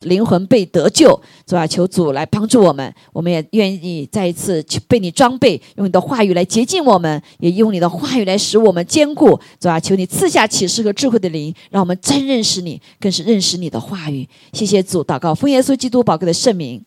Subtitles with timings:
[0.00, 1.66] 灵魂被得救，是吧？
[1.66, 9.78] 求主来帮助我们，我们也愿意再一次被你装备，用你的话语来洁净我们，也用你的话语来使我们坚固，是吧？
[9.78, 14.26] 求你赐下启示和智慧的灵，让我们真认识你，更是认识你的话语。
[14.52, 16.82] 谢谢主，祷告奉耶稣基督宝贵的圣名。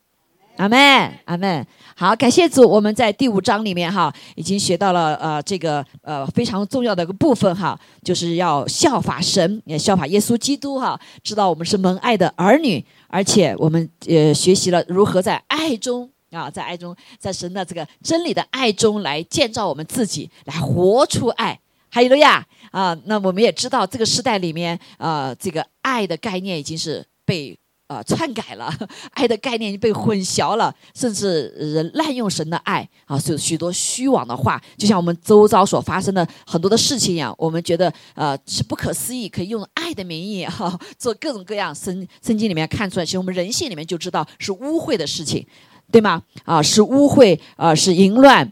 [0.57, 0.77] 阿门，
[1.25, 1.65] 阿门。
[1.95, 21.59] 好，感谢主，我们在第五章里面哈，已经学到了呃这个呃非常重要的一个部分哈，就是要效法神，也效法耶稣基督哈，知道我们是蒙爱的儿女，而且我们呃学习了如何在爱中啊，在爱中，在神的这个真理的爱中来建造我们自己，来活出爱。
[21.89, 22.97] 哈利路亚啊！
[23.05, 27.57] 那我们也知道这个时代里面啊，这个爱的概念已经是被。
[27.93, 28.73] 啊，篡改了
[29.11, 41.73] 爱的概念，被混淆了，甚至滥用神的爱啊，有许多虚妄的话，就像我们周遭所发生的很多的事情一样，我们觉得呃是不可思议，可以用爱的名义哈做各种各样。
[41.75, 45.45] 圣圣经里面看出来，其实我们人性里面就知道是污秽的事情，
[45.91, 46.23] 对吗？
[46.45, 48.51] 啊，是污秽啊，是淫乱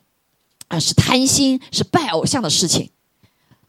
[0.67, 2.90] 啊，是贪心，是拜偶像的事情。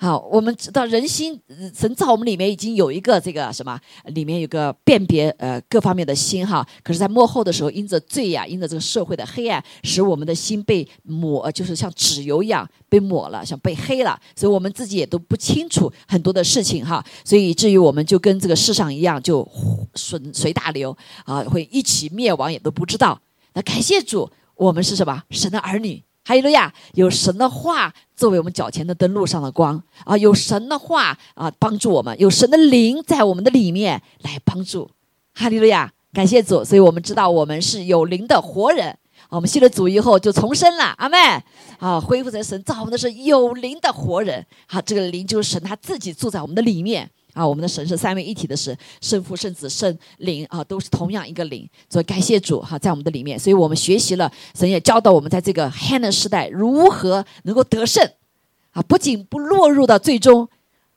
[0.02, 1.40] 好，我们知道人心，
[1.72, 6.66] 神造我们里面已经有一个这个什么，里面有个辨别呃各方面的心哈。
[6.82, 14.20] 可是，在幕后的时候，因着罪呀，因着这个社会的黑暗，使我们的心被抹，就是像纸油一样被抹了，像被黑了。
[14.34, 17.04] 所以我们自己也都不清楚很多的事情哈。
[17.24, 19.48] 所以以至于我们就跟这个世上一样，就
[19.94, 23.20] 随随大流啊，会一起灭亡，也都不知道。
[23.54, 25.22] 那感谢主，我们是什么？
[25.30, 26.02] 神的儿女。
[26.24, 26.72] 哈利路亚！
[26.94, 34.88] 有神的话作为我们脚前的灯路上的光啊，有神的话啊帮助我们，有神的灵在我们的里面来帮助。
[35.34, 35.92] 哈利路亚！
[36.12, 38.96] 感谢主，所以我们知道我们是有灵的活人。
[39.30, 41.16] 我们信了主以后就重生了，阿妹
[41.78, 44.44] 啊，恢复成神造我们的是有灵的活人。
[44.66, 47.10] 好，这个灵就是神他自己住在我们的里面。
[47.32, 51.68] 啊，我们的神是三位一体的神，圣父、圣子、圣灵啊，都是同样一个灵。
[51.88, 58.06] 所以感谢主哈，在我们的里面，所以我们学习了，神也教导我们，在这个黑暗的时代如何能够得胜
[58.72, 58.82] 啊！
[58.82, 60.48] 不仅不落入到最终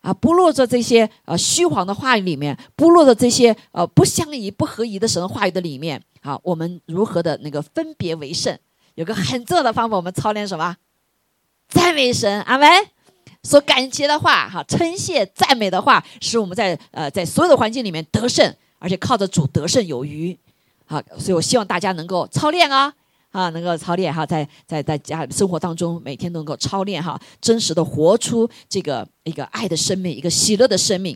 [0.01, 8.57] 啊，不落在这些呃虚谎的话语里面，不落在这些呃不相宜、不合宜的神话语的里面啊，我们如何的那个分别为圣？
[8.95, 10.75] 有个很重要的方法，我们操练什么？
[11.69, 12.69] 赞美神，阿门。
[13.45, 20.35] 所感激的话，哈，称谢赞美的话，使我们在呃在所有的环境里面得胜，而且靠着主得胜有余，
[20.85, 22.91] 好，所以我希望大家能够操练啊，
[23.29, 31.15] 啊，能够操练哈，在在在家生活当中每天都能够操练哈，真实的活出这个一个爱的生命，一个喜乐的生命。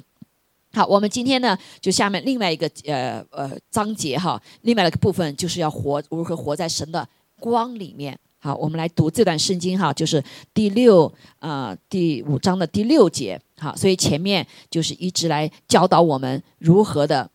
[0.72, 7.10] 好，我们今天呢，就下面另外一个呃呃章节哈，另外一个部分就是要活如何活在神的
[7.40, 8.16] 光里面。
[8.42, 10.24] 好，我们来读这段圣经哈，就是
[10.54, 13.40] 第六啊第五章的第六节。
[13.58, 17.30] 好，所以前面就是一直来教导我们如何的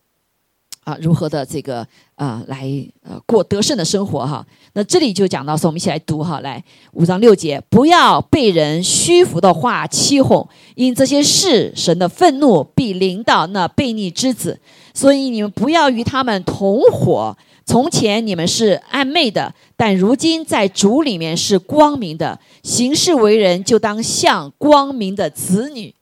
[0.84, 2.66] 啊，如何的这个啊来
[3.02, 4.46] 呃过得胜的生活哈。
[4.72, 14.58] 那这里就讲到说，我们一起来读哈，来五章六节，不要被人虚浮的话欺哄，因这些事神的愤怒必临到那悖逆之子，
[14.94, 17.36] 所以你们不要与他们同伙。
[17.66, 22.38] 从前你们是暗昧的，但如今在主里面是光明的。
[22.62, 25.94] 行事为人就当像光明的子女。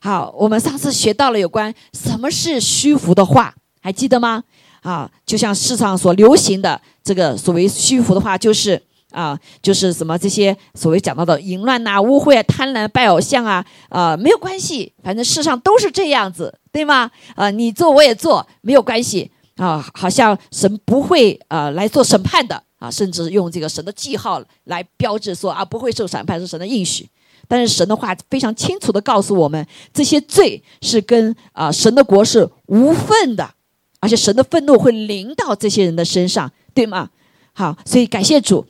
[0.00, 4.44] 好，我们上次学到了有关什么是虚浮的话，还记得吗？
[4.82, 17.10] 啊，就像市场所流行的这个所谓虚浮的话，就是啊，就是什么这些所谓讲到的淫乱呐、污秽啊、贪婪、拜偶像啊，啊，没有关系，反正世上都是这样子，对吗？
[17.34, 19.28] 啊，你做我也做，没有关系。
[19.56, 27.08] 啊，好像神不会啊来做审判的啊，甚至用这个神的记号来标志说啊不会受审判是神的应许。
[27.48, 33.50] 但是神的话非常清楚的告诉我们，这些罪是跟啊神的国是无份的，
[33.98, 37.10] 而且神的愤怒会临到这些人的身上，对吗？
[37.52, 38.64] 好，所以感谢主，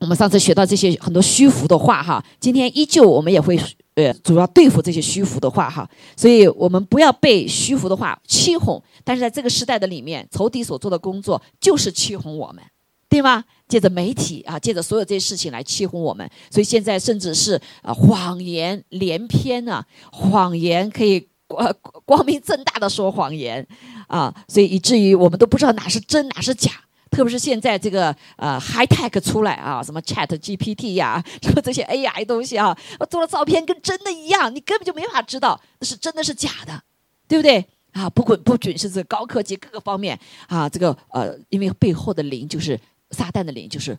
[0.00, 3.58] 我们上次学到这些很多虚浮的话哈，今天依旧我们也会。
[3.96, 8.82] 呃，主要对付这些虚浮的话哈，所以我们不要被虚浮的话欺哄。
[9.04, 12.62] 但是在这个时代的里面，仇敌所做的工作就是欺哄我们，
[13.08, 13.44] 对吗？
[13.66, 16.28] 借着媒体啊，借着所有这些事情来欺哄我们。
[16.50, 21.74] 所以现在甚至是啊，谎言连篇啊，谎言可以光
[22.04, 23.66] 光明正大的说谎言
[24.06, 26.70] 啊，所以以至于我们都不知道哪是真哪是假。
[27.10, 32.76] 特别是现在这个呃 high tech 出来啊，什么 chat GPT 呀， 什么这些 AI 东西啊，
[33.10, 36.82] 做了照片跟真的一样，你根本就没法知道那是真的是假的，
[37.26, 38.08] 对不对啊？
[38.08, 42.78] 不管不仅是这高科技各个方面啊，这个呃，因为背后的灵就是
[43.10, 43.98] 撒旦的灵，就是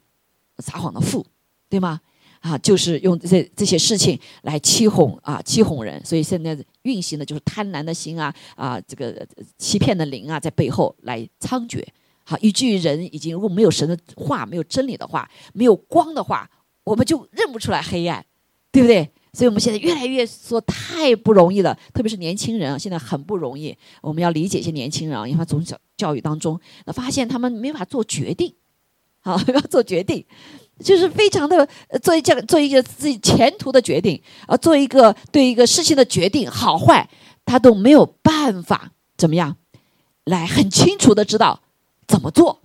[0.60, 1.26] 撒谎的父，
[1.70, 2.00] 对吗？
[2.40, 6.04] 啊，就是用这这些事情来欺哄啊，欺哄人。
[6.04, 9.28] 所以现在运行的就是贪婪的心啊，啊，这个
[9.60, 11.86] 欺骗的灵啊，在背后来猖獗。
[12.24, 16.50] 好，以至于人已经如果没有神的话，没有真理的话，没有光的话，
[16.84, 18.26] 我们就认不出来黑暗，
[18.72, 19.10] 对不对？
[19.34, 23.74] 所以我们现在越来越说太不容易了，特别是年轻人啊，现在很不容易。
[24.02, 28.54] 我们要理解一些年轻人啊，因为他从小教育当中，发现他们没法做决定，
[29.22, 30.26] 好要做决定，
[30.84, 31.66] 就是非常的
[32.02, 37.10] 做一件做一个自己前途的决定啊，做一个对一个事情的决定好坏，
[37.46, 39.56] 他都没有办法怎么样
[40.26, 41.62] 来很清楚的知道
[42.12, 42.60] 怎么做，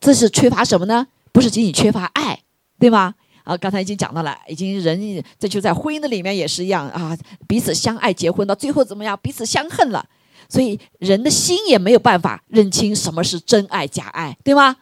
[0.00, 1.06] 这是缺乏什么呢？
[1.30, 2.40] 不是仅仅缺乏爱，
[2.78, 3.14] 对吗？
[3.44, 7.16] 啊，刚才已经讲到了，已经人这就在婚姻的里面也是一样啊，
[7.46, 9.18] 彼此相爱结婚到最后怎么样？
[9.22, 10.04] 彼此相恨了，
[10.48, 14.76] 所以人的心也没有办法认清什么是真爱假爱，对吗？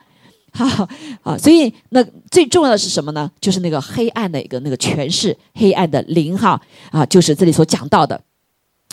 [0.55, 0.89] 好
[1.23, 3.31] 啊，所以那最重要的是什么呢？
[3.41, 6.61] 就是那个黑暗的一个那个权势，黑暗的灵哈
[6.91, 8.23] 啊，就是这里所讲到的。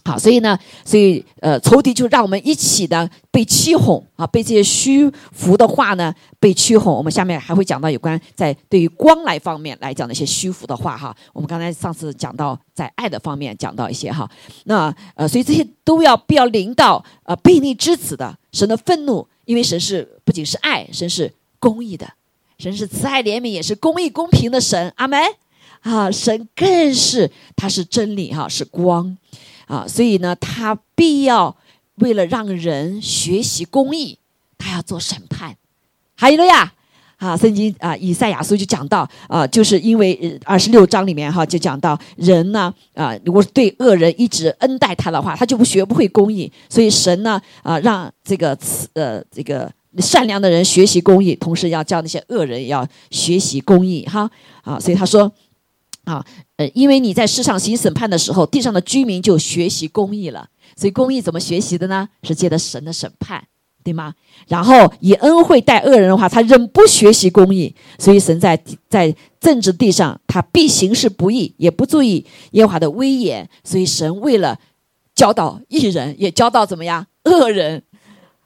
[0.06, 6.92] 好，所以呢，所以呃，仇敌就让我们一起的被欺哄啊，被这些虚浮的话呢被欺哄。
[6.94, 11.16] 我们下面还会讲到有关在对于光来方面来讲的一些虚浮的话哈。
[11.34, 14.28] 我们刚才上次讲到在爱的方面讲到一些哈，
[14.64, 22.08] 那呃，所以这些都要必要临到呃悖逆之子的神的愤怒，因为神是不仅是爱，神是公义的，
[22.58, 24.92] 神是慈爱怜悯，也是公义公平的神。
[24.96, 25.22] 阿门
[25.82, 29.18] 啊，神更是他是真理哈，是光。
[29.70, 31.56] 啊，所以呢，他必要
[31.98, 34.18] 为了让人学习公义，
[34.58, 35.56] 他要做审判。
[36.16, 36.74] 还有了呀，
[37.18, 46.52] 啊，圣经啊，以赛亚书就讲到啊，就是因为二十六章里面哈，就讲到人呢啊，如果对恶人一直恩待他的话，他就不学不会公义。
[46.68, 48.58] 所以神呢啊，让这个
[48.94, 54.28] 呃这个善良的人学习公义，同时要叫那些恶人要学习公义哈
[54.64, 54.80] 啊。
[54.80, 55.32] 所以他说。
[56.06, 56.26] 啊，
[56.58, 60.50] 呃，因为你在世上行审判的时候，地上的居民就学习公义了。
[60.76, 62.08] 所以公义怎么学习的呢？
[62.24, 63.44] 是借着神的审判，
[63.84, 64.14] 对吗？
[64.48, 67.76] 然后以恩惠待恶人的话，他仍不学习公义。
[67.98, 73.48] 所以神在在政治地上，他必行事不义，也不注意耶和华的威严。
[73.64, 74.58] 所以神为了
[75.14, 77.84] 教导义人，也教导怎么样恶人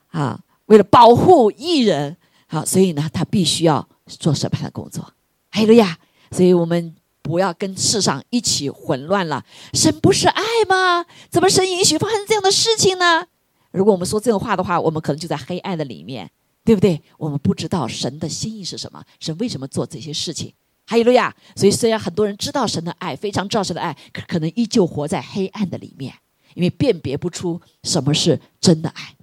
[0.07, 0.39] 啊？
[0.65, 2.17] 为了保护义人，
[2.47, 5.13] 好，所以呢，他必须要做审判的工作。
[5.49, 5.97] 还有呀，
[6.31, 6.95] 所以我们。
[7.23, 9.43] 不要跟世上一起混乱了。
[9.73, 11.05] 神不是爱吗？
[11.31, 13.25] 怎么神允许发生这样的事情呢？
[13.71, 16.29] 如果我们说这种话的话，我们可能就在黑暗的里面，
[16.63, 17.01] 对不对？
[17.17, 20.53] 我们不知道神的心意是什么，神为什么做这些事情？
[20.85, 21.33] 哈利路亚。
[21.55, 26.13] 所以虽然很多人知道神的爱，非常知道神的爱，可可能依旧活在黑暗的里面，
[26.53, 29.15] 因为辨别不出什么是真的爱。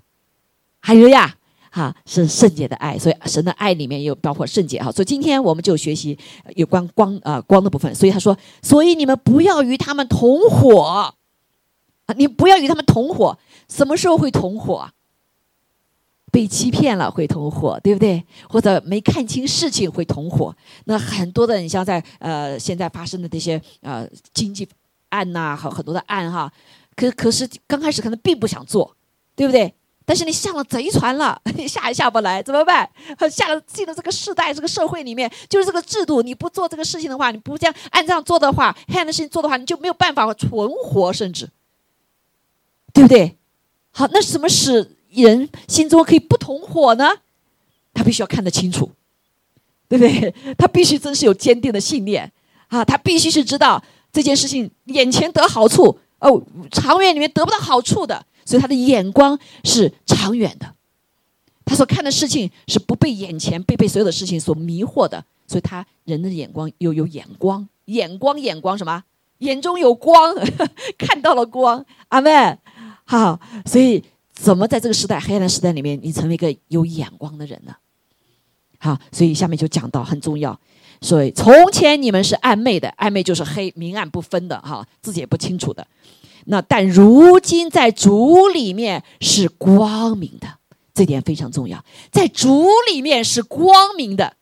[0.81, 1.37] 哈利路亚。
[1.71, 4.91] 哈，是圣洁的爱，所以神的爱里面也有包括圣洁哈。
[4.93, 6.19] 所以今天我们就学习
[6.57, 7.95] 有关光啊光的部分。
[7.95, 11.15] 所以他说，所以你们不要与他们同伙
[12.07, 13.39] 啊，你不要与他们同伙。
[13.69, 14.91] 什么时候会同伙？
[16.33, 18.25] 被欺骗了会同伙，对不对？
[18.49, 20.55] 或者没看清事情会同伙。
[20.85, 24.69] 那很多的，你像在呃现在发生的这些呃经济
[25.09, 26.53] 案呐，和很多的案哈，
[26.95, 28.97] 可可是刚开始可能并不想做，
[29.35, 29.75] 对不对？
[30.11, 32.91] 但是你上了贼船了，你 下也下不来，怎么办？
[33.31, 40.51] 下了进了这个时代，这个社会里面，就是这个制度，你不做这个事情的话，你不这样按这样做的话，黑暗的事情做的话，你就没有办法存
[40.83, 41.49] 活，甚至，
[42.93, 43.37] 对不对？
[43.93, 47.09] 好，那什么使人心中可以不同伙呢？
[47.95, 48.91] 他必须要看得清楚，
[49.89, 50.35] 对不对？
[50.59, 52.33] 他必须真是有坚定的信念
[52.67, 52.85] 啊！
[52.85, 53.81] 他必须是知道
[54.13, 58.27] 这件事情眼前得好处哦，长远里面得不到好处的。
[58.51, 60.75] 所以他的眼光是长远的，
[61.65, 65.25] 他所看的事情是不被眼前被被所有的事情所迷惑的。
[65.47, 69.05] 所以他人的眼光又有眼光，眼光眼光什么？
[69.39, 70.35] 眼中有光，
[70.99, 71.87] 看到了光。
[72.09, 72.59] 阿妹，
[73.05, 73.39] 好。
[73.65, 74.03] 所以
[74.33, 77.77] 怎么在这个时代黑暗的时代里面，你成为一个有眼光的人呢？
[78.79, 80.59] 好，所以下面就讲到很重要。
[81.01, 85.87] 所以从前你们是暧昧的，暧昧就是黑明暗不分的，哈，自己也不清楚的。
[86.47, 90.59] 那但如今在主里面是光明的，
[90.95, 91.85] 这点非常重要。
[92.11, 94.37] 在主里面是光明的，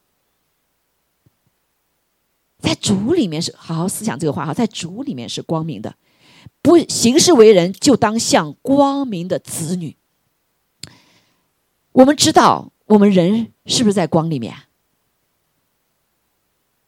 [2.60, 5.96] 在主里面是好好思想这个话哈，在主里面是光明的，
[6.62, 9.96] 不行事为人就当像光明的子女。
[11.92, 14.54] 我们知道，我们人是不是在光里面？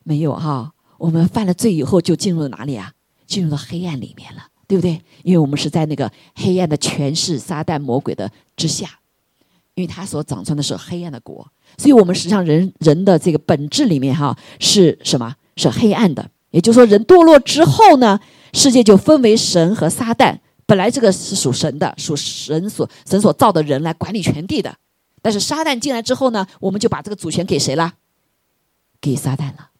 [0.03, 2.95] 没有哈，我们犯了罪以后就进入了哪里啊？
[3.27, 4.50] 进入到黑暗里面了。
[4.71, 5.03] 对不对？
[5.25, 8.89] 因为我们是在那个黑暗的权势、撒旦魔鬼的之下，
[9.75, 11.45] 因为他所长成的是黑暗的国，
[11.77, 15.35] 所以我们实际上人人的这个本质里面哈是什么？
[15.57, 16.31] 是黑暗的。
[16.53, 18.21] 也就是说，人堕落之后呢，
[18.53, 20.39] 世界就分为神和撒旦。
[20.67, 24.73] 本来这个是属神的，属神所神所造的人来管理全地的。
[25.21, 27.95] 但是撒旦进来之后呢，我们就把这个主权给谁了？
[29.01, 29.71] 给撒旦了。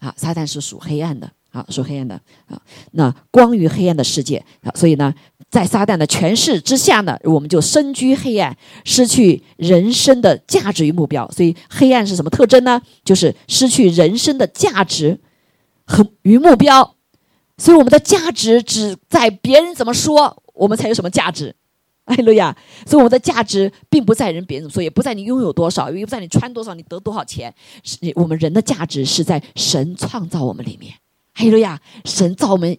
[0.00, 2.14] 啊，撒旦是属黑暗的，啊，属黑暗的
[2.46, 2.60] 啊。
[2.92, 5.14] 那光于黑暗的世界啊，所以呢，
[5.48, 11.26] 在撒旦的权势之下呢，我们就身居黑暗，失去人生的价值与目标。
[11.30, 12.82] 所以黑暗是什么特征呢？
[13.04, 15.18] 就是失去人生的价值
[15.86, 16.94] 和与目标。
[17.56, 21.56] 所以我们的价值只在别人怎么说，我们才有什么价值。
[22.06, 22.56] 哎，路亚！
[22.86, 27.52] 所以我们的价值并不在人别人怎么说，也不在你拥有多少，也不在你穿多少，你得多少钱。
[27.82, 30.94] 是我们人的价值是在神创造我们里面。
[31.36, 31.80] 哎，路亚！
[32.04, 32.76] 神造我们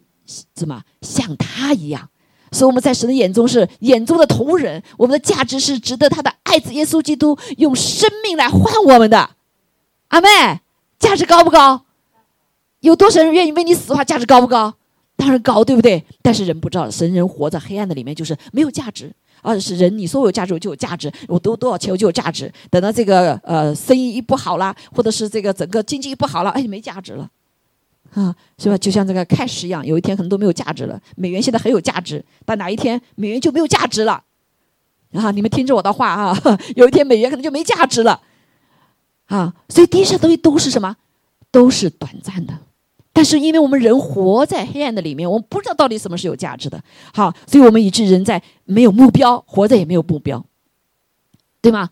[0.54, 2.10] 怎么像他一样？
[2.52, 4.82] 所以我们在神的眼中是眼中的同人。
[4.98, 9.30] 我们的价值是值得他的爱子耶稣基督用生命来换我们的。
[10.10, 10.28] 阿妹，
[11.00, 11.86] 价值高不高？
[12.80, 14.74] 有多少人愿意为你死的话，价值高不高？
[15.16, 16.04] 当然高，对不对？
[16.22, 19.12] 但是人不知道，神人活在黑暗的里面，就是没有价值。
[19.44, 22.52] 而是人，你说我有价值，我就有价值；我多多少钱，我就有价值。
[22.72, 27.30] 等到这个呃生意一不好啦，或者是这个整个经济一不好了，哎，没价值了，
[28.14, 28.78] 啊，是吧？
[28.78, 31.00] 就像这个 cash 一样，有一天可能都没有价值了。
[31.16, 34.24] 美元现在很有价值，但哪一天美元就没有价值了？
[35.14, 36.38] 啊，你们听着我的话啊，
[36.76, 38.22] 有一天美元可能就没价值了，
[39.26, 40.98] 啊，所以地上东西都是什么？
[41.52, 42.58] 都是短暂的。
[43.14, 46.80] 但是，因为我们人活在黑暗的里面，我们不知道到底什么是有价值的。
[47.14, 50.46] 好，所以我们以致人在没有目标，活着也没有目标，
[51.60, 51.90] 对吗？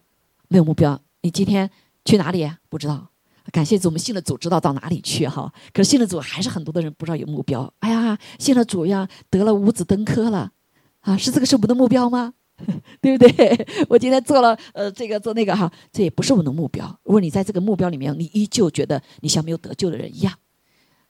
[0.48, 1.72] 没有目标，你今天
[2.04, 2.48] 去哪里？
[2.70, 3.08] 不知道。
[3.56, 5.50] 感谢主，我们信了主，知道到哪里去哈。
[5.72, 7.74] 可是信了主，还是很多的人不知道有目标。
[7.80, 10.52] 哎呀，信了主呀，得了五子登科了，
[11.00, 12.34] 啊，是这个是我们的目标吗？
[13.00, 13.68] 对不对？
[13.88, 16.86] 我今天做了呃这个做那个哈，这也不是我们的目标。
[17.04, 20.34] 如果你在这个目标里面，你依旧觉得你像没有得救的人一样。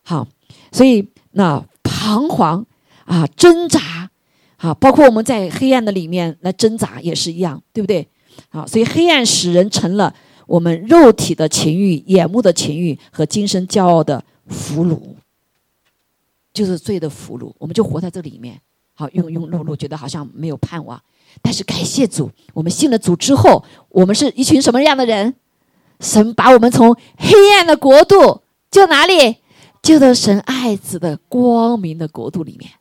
[0.04, 0.28] 好，
[0.72, 2.64] 所以那彷徨
[3.06, 4.12] 啊，挣扎
[4.58, 8.08] 啊，包括我们在黑暗的里面来挣扎也是一样，对不对？
[8.50, 10.14] 好，所以黑暗使人成了
[10.48, 15.00] 我们肉体的情欲、眼目的情欲和今生骄傲的俘虏，
[16.54, 17.52] 就是罪的俘虏。
[17.58, 18.60] 我们就活在这里面，
[18.94, 21.02] 好，庸庸碌碌，觉得好像没有盼望。
[21.42, 25.34] 但是感谢主，我们信了主之后，我们是一群什么样的人？
[26.00, 29.38] 神把我们从黑暗的国度救哪里？
[29.82, 32.72] 救到神爱子的光明的国度里面，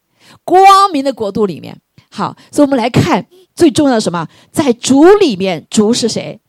[0.42, 1.78] 光明的国度里面。
[2.10, 4.26] 好，所以我们来看最重要的什么？
[4.50, 6.40] 在主里面，主是谁？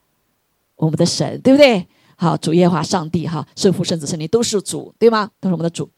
[0.85, 1.87] 我们的神，对不对？
[2.15, 5.31] 好，主耶和华上帝，哈，圣父、圣子、圣灵都是主，对吗？
[5.41, 5.89] 都是我们的主。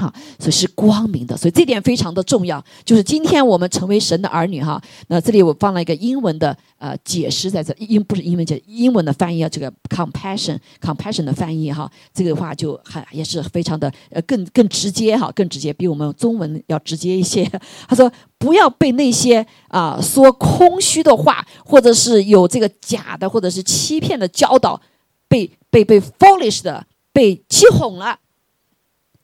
[0.00, 2.64] 好，所以是光明的，所以这点非常的重要。
[2.86, 4.80] 就是今天我们成为神的儿女，哈。
[5.08, 17.44] 那这里我放了一个英文的呃解释在这，英不是英文解，英文的翻译啊，这个 compassion，compassion 的翻译哈，这个话就很也是非常的呃更更直接哈，更直接，比我们中文要直接一些。
[17.86, 24.80] 他说不要被那些啊说空虚的话，或者是有这个假的，或者是欺骗的教导，
[25.28, 28.18] 被被被 foolish 的被欺哄了。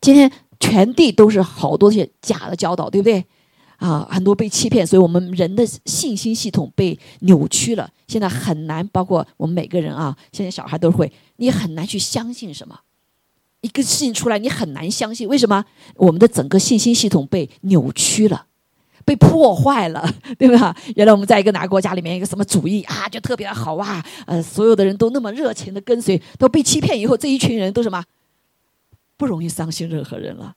[0.02, 0.30] 今天。
[0.60, 3.24] 全地都是好多些假的教导，对不对？
[3.78, 7.90] 啊，很多被欺骗，所以我们人的信心系统被扭曲了。
[8.08, 12.80] 现在很难，包括我们每个人啊，现在小孩都会，你很难去相信什么。
[13.60, 15.62] 一个事情出来，你很难相信，为什么？
[15.96, 18.46] 我们的整个信心系统被扭曲了，
[19.04, 20.08] 被破坏了，
[20.38, 20.74] 对吧？
[20.94, 28.02] 原来我们在一个哪个国家里面，一个什么主义啊，就特别好啊，呃，所有的人都那么热情的跟随，都被欺骗以后，这一群人都什么？
[29.16, 30.54] 不容易相信任何人了，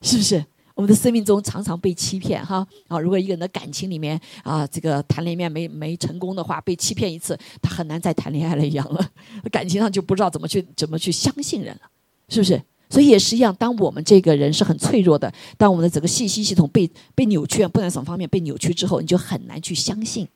[0.00, 0.44] 是不是？
[0.74, 2.98] 我们的生命中常常被欺骗，哈啊！
[2.98, 9.06] 如果一个人的感情里面啊，这个谈恋爱没没成功的话，被欺骗一次，他很难再谈恋爱了一样了。
[9.50, 11.82] 感情上就不知道怎么去怎么去相信人了，
[12.30, 12.60] 是不是？
[12.88, 20.26] 所以也是一样，当我们这个人是很脆弱的，当我们的整个信息系统被被扭曲，不管什么方面被扭曲之后，你就很难去相信，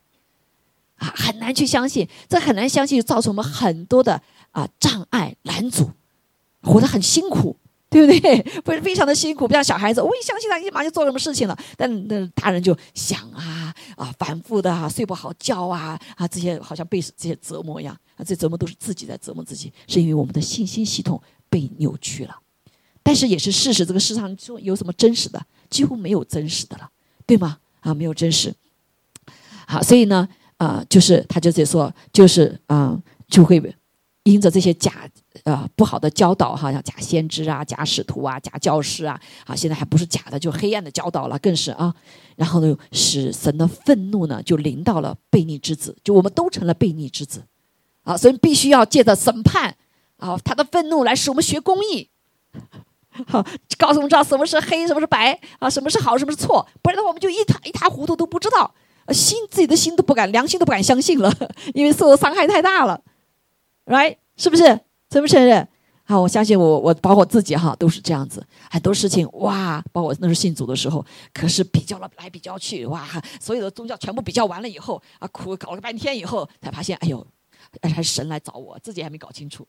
[0.96, 5.92] 啊，很难去相信，这很难相信，造成我们很多的啊障碍拦阻，
[6.62, 7.56] 活得很辛苦。
[7.96, 8.42] 对不对？
[8.60, 11.56] 不是非常的辛苦，不像小孩子，我一相信他，立马就做什么事情了。
[11.76, 22.36] 但那大人就想啊啊，反复的啊，睡不好觉啊啊，这些好像被这些折磨一样啊，这折磨都是自己在折磨自己，是因为我们的信心系统被扭曲了。
[23.02, 26.90] 但是也是事实，这个世上说有什么真实的，几乎没有真实的了，
[27.24, 27.58] 对吗？
[27.80, 28.54] 啊，没有真实。
[29.66, 33.74] 好，所以呢，啊，就是他就在说，就是啊，就会
[34.24, 35.08] 因着这些假。
[35.44, 41.94] 呃，不好的教导哈，像假先知啊、假使徒啊、假教师啊，啊，现在还不是假的，就黑暗的教导了，更是啊。
[42.36, 47.42] 然后呢，使神的愤怒呢，就临到了悖逆之子，就我们都成了悖逆之子，
[48.02, 49.76] 啊，所以必须要借着审判
[50.18, 52.10] 啊，他的愤怒来使我们学公义，
[53.26, 53.44] 好，
[53.78, 58.74] 告诉我们知道什么是黑，什么是白啊，什么是好，什么是错，不然的话我们就一塌一塌糊涂都不知道，
[59.08, 61.32] 心自己的心都不敢，良心都不敢相信了，
[61.74, 63.02] 因为受的伤害太大了
[63.86, 64.16] ，right？
[64.36, 64.80] 是不是？
[65.08, 65.66] 承不承认？
[66.08, 68.46] 好，我相信我，我包括自己哈，都是这样子。
[68.70, 73.04] 很多事情哇，包括那时候信主的时候，可是比较了来比较去，哇，
[73.40, 77.26] 所有的宗教全部比较完了以后啊，苦搞了半天以后，才发现，哎呦，
[77.82, 79.66] 还是神来找我，自己还没搞清楚。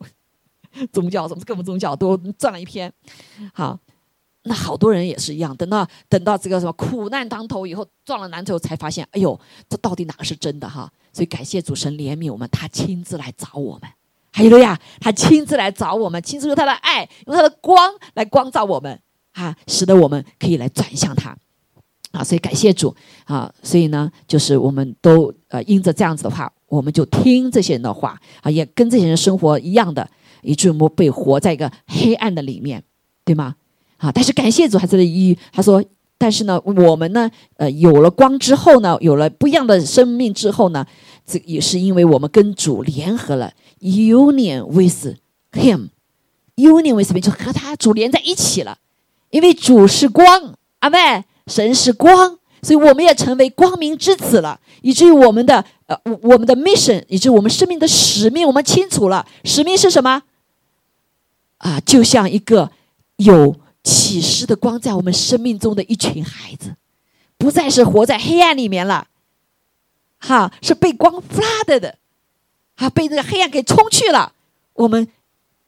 [0.92, 2.92] 宗教什么各种宗教都转了一篇。
[3.52, 3.76] 好，
[4.44, 10.92] 那好多人也是一样，等到等到这个什么苦难当头以后，撞了南头才发现，哎呦，这到底哪个是真的哈？
[11.12, 13.90] 所以感谢主神怜悯我们，他亲自来找我们。
[14.38, 18.96] 还有了呀，他亲自来找我们，亲自用他的爱，用他的光来光照我们，
[19.32, 21.36] 啊，使得我们可以来转向他，
[22.12, 30.08] 啊，所以感谢主啊，所以呢，就是我们都呃，因着这样子的话，我们就听这些人的话啊，也跟这些人生活一样的，
[30.42, 32.84] 以致我们被活在一个黑暗的里面，
[33.24, 33.56] 对吗？
[33.96, 35.84] 啊，但是感谢主，还是一他说，
[36.16, 40.86] 但是呢，我们呢，呃，有了光之后呢，有了不一样的生命之后呢，
[41.26, 43.52] 这也是因为我们跟主联合了。
[43.80, 45.16] Union with
[45.52, 48.78] him，Union with him 就和他主连在一起了，
[49.30, 60.22] 因为主是光，阿妹，神是光，所以我们也成为光明之子了，以至于我们的呃我们的 mission，以及我们生命的使命，我们清楚了，使命是什么？
[61.58, 62.70] 啊，就像一个
[63.16, 66.74] 有启示的光在我们生命中的一群孩子，
[67.36, 69.06] 不再是活在黑暗里面了，
[70.18, 71.98] 哈，是被光 flood 的。
[72.78, 74.32] 啊，被这个黑暗给冲去了。
[74.72, 75.06] 我们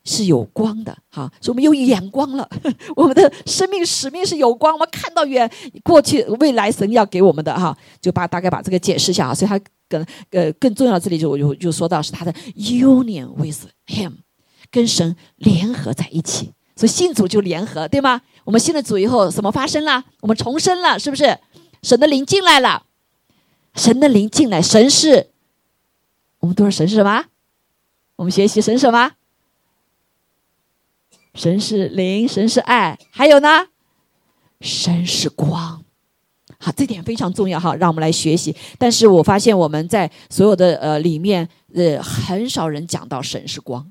[0.04, 2.48] 是有光的，哈，所以我们有眼光了。
[2.96, 5.50] 我们的生命使命是有光，我们看到远
[5.82, 9.34] 过去、未来，神要给我们的哈，就把大概把这个解释一下啊。
[9.34, 14.12] 所以，他更呃更重要，这里就我就就说到是他的 union with him，
[14.70, 16.52] 跟神联合在一起。
[16.76, 18.22] 所以信主就联合，对吗？
[18.44, 20.02] 我们信了主以后，什么发生了？
[20.20, 21.36] 我们重生了，是不是？
[21.82, 22.84] 神的灵进来了，
[23.74, 25.26] 神的灵进来，神是。
[26.40, 27.24] 我们都是神是什么？
[28.16, 29.12] 我们学习神什么？
[31.34, 33.68] 神是灵，神是爱，还有呢？
[34.60, 35.84] 神是光。
[36.58, 38.54] 好，这点非常重要哈，让我们来学习。
[38.78, 43.90] 但是我发现我们在所有的呃里面，呃，很少人讲到神是光，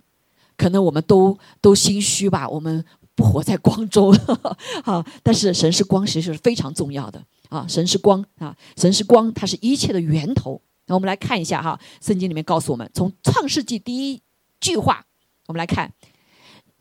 [0.58, 2.84] 可能我们都都心虚吧，我们
[3.16, 4.14] 不活在光中。
[4.84, 7.66] 好，但是神是光，其实是非常重要的啊。
[7.68, 10.62] 神是光啊，神是光，它是一切的源头。
[10.90, 14.22] 那我们来看一下哈，圣经里面告诉我们，从创世纪第一
[14.60, 15.06] 句话，
[15.46, 15.94] 我们来看，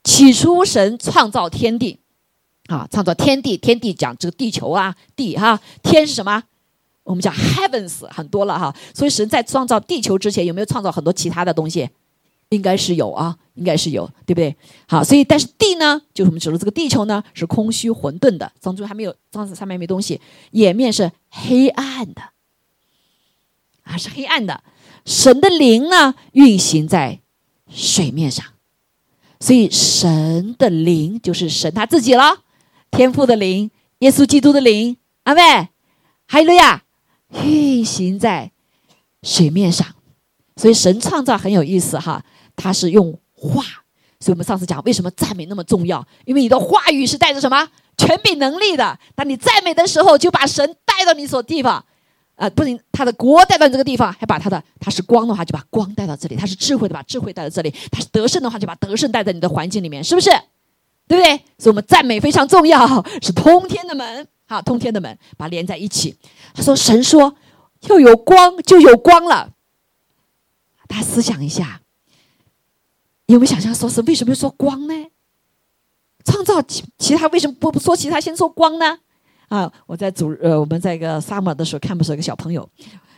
[0.02, 2.00] 起初神创造天地，
[2.68, 6.42] 啊，创造天地，天地讲这个地球啊，地哈，天是什么？
[7.04, 11.88] 我们讲 heavens 很多了哈，所以神在创造地球之前，有没有创造很多其他的东西？
[12.48, 14.56] 应该是有啊，应该是有，对不对？
[14.86, 20.18] 好，所以但是地呢，就是我们指的这个地球呢，是空虚混沌的，当中还没有，当时上面没东西，
[20.52, 22.22] 眼面是黑暗的。
[23.88, 24.62] 啊，是黑暗的，
[25.06, 27.20] 神的灵呢运行在
[27.70, 28.44] 水面上，
[29.40, 32.44] 所以神的灵就是神他自己了，
[32.90, 33.70] 天父的灵，
[34.00, 35.68] 耶稣基督的灵，阿妹，
[36.26, 36.84] 还有呀，
[37.44, 38.52] 运行在
[39.22, 39.86] 水面上，
[40.56, 42.22] 所以神创造很有意思哈，
[42.54, 43.64] 他是用话，
[44.20, 47.68] 所以我们上次讲为什么赞美那么重要，因为你的话语是带着什么？
[47.96, 51.84] 权柄能力的，当你赞美的时候，就把神带到你所地方。
[52.38, 60.30] 啊，不仅他的国带到这个地方，还把他的他是光的话，就把光带到这里；他是智慧的，把智慧带到这里；他是得胜的话，就把得胜带在你的环境里面，是不是？
[61.08, 61.36] 对不对？
[61.58, 66.16] 所以，我们赞美非常重要，是通天的门，好，通天的门，把连在一起。
[66.54, 67.34] 他说：“神说
[67.88, 69.50] 要有光，就有光了。”
[70.86, 71.80] 大家思想一下，
[73.26, 74.94] 有没有想象说是为什么要说光呢？
[76.24, 78.98] 创造其其他为什么不不说其他，先说光呢？
[79.48, 79.70] 啊！
[79.86, 82.68] 我在主呃，我们在一个沙漠的时候，看不是一个小朋友，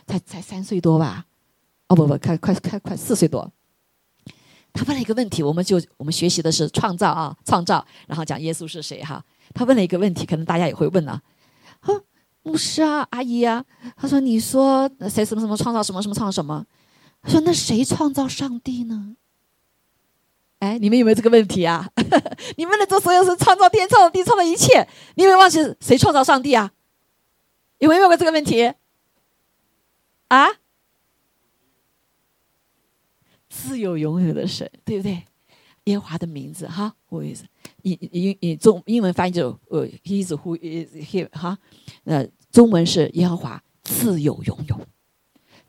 [0.07, 1.25] 才才三岁多吧？
[1.87, 3.51] 哦不不，快快快快四岁多。
[4.73, 9.23] 他问了一个问题，我们就我们学习的是创造啊，创造，然后讲耶稣是谁哈？
[9.53, 11.21] 他问了一个问题，可能大家也会问啊。
[11.81, 11.89] 啊，
[12.43, 13.63] 牧师啊，阿姨啊，
[13.97, 16.65] 他说：“你说谁什么什么创造什么什么创造什么？”
[17.21, 19.17] 他说：“那谁创造上帝呢？”
[20.61, 21.89] 哎，你们有没有这个问题啊？
[22.55, 26.71] 你们的这所有是创造天、创造地、创造一切，你有没有忘记谁创造上帝啊？
[27.79, 28.71] 有没有问过这个问题？
[30.27, 30.47] 啊？
[33.49, 35.23] 自有永有的神，对不对？
[35.85, 37.43] 耶和华的名字哈，我意思，
[37.81, 41.57] 英英英中英文翻译就呃，He is who is He 哈，
[42.03, 44.79] 呃，中文是耶和华自有永有，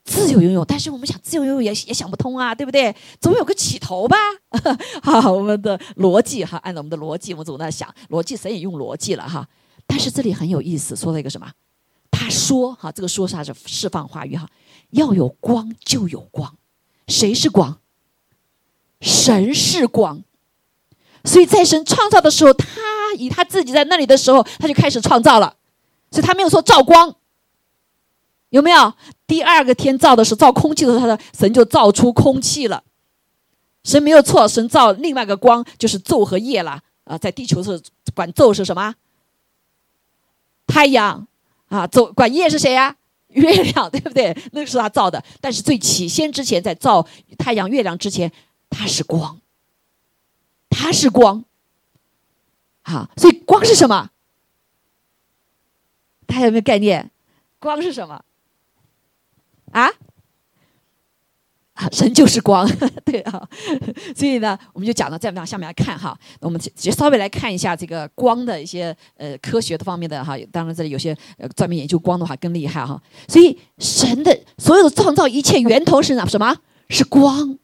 [0.04, 2.94] 自由拥有，但是我们想自由拥有也也想不通啊，对不对？
[3.20, 4.16] 总有个起头吧。
[5.02, 9.48] 好，我们的逻辑哈，按照我们的逻辑，我们总在想逻辑，谁也用逻辑了哈。
[9.86, 11.50] 但是这里很有意思，说了一个什么？
[12.10, 14.48] 他说哈，这个说啥是释放话语哈，
[14.90, 16.56] 要有光就有光，
[17.06, 17.78] 谁是光？
[19.00, 20.22] 神是光，
[21.24, 22.66] 所以在神创造的时候，他
[23.18, 25.56] 以他自己在那里的时候，他就开始创造了，
[26.10, 27.16] 所以他没有说照光。
[28.52, 28.92] 有没有
[29.26, 32.84] 第二个天造的是造空气的时候，他的神就造出空气了。
[33.82, 37.82] 神没有错，神造另外一个光就是昼和夜了啊，在地球是
[38.14, 38.94] 管昼是什么？
[40.66, 41.26] 太阳
[41.68, 42.94] 啊，昼管夜是谁呀？
[43.28, 44.36] 月亮，对不对？
[44.52, 45.24] 那个是他造的。
[45.40, 47.06] 但是最起先之前，在造
[47.38, 48.30] 太阳、月亮之前，
[48.68, 49.40] 它是光，
[50.68, 51.42] 它是光。
[52.82, 54.10] 好，所以光是什么？
[56.26, 57.10] 大家有没有概念？
[57.58, 58.22] 光是什么？
[59.72, 59.90] 啊，
[61.90, 62.68] 神就是光，
[63.04, 63.48] 对啊，
[64.14, 76.56] 所以呢，我们就讲到再往下面来看哈，我们就稍微来看一下这个光的一些呃科学的方面的哈，当然这里有些呃专门研究光的话更厉害哈，所以神的所有的创造一切源头是哪什么？
[76.88, 77.58] 是光，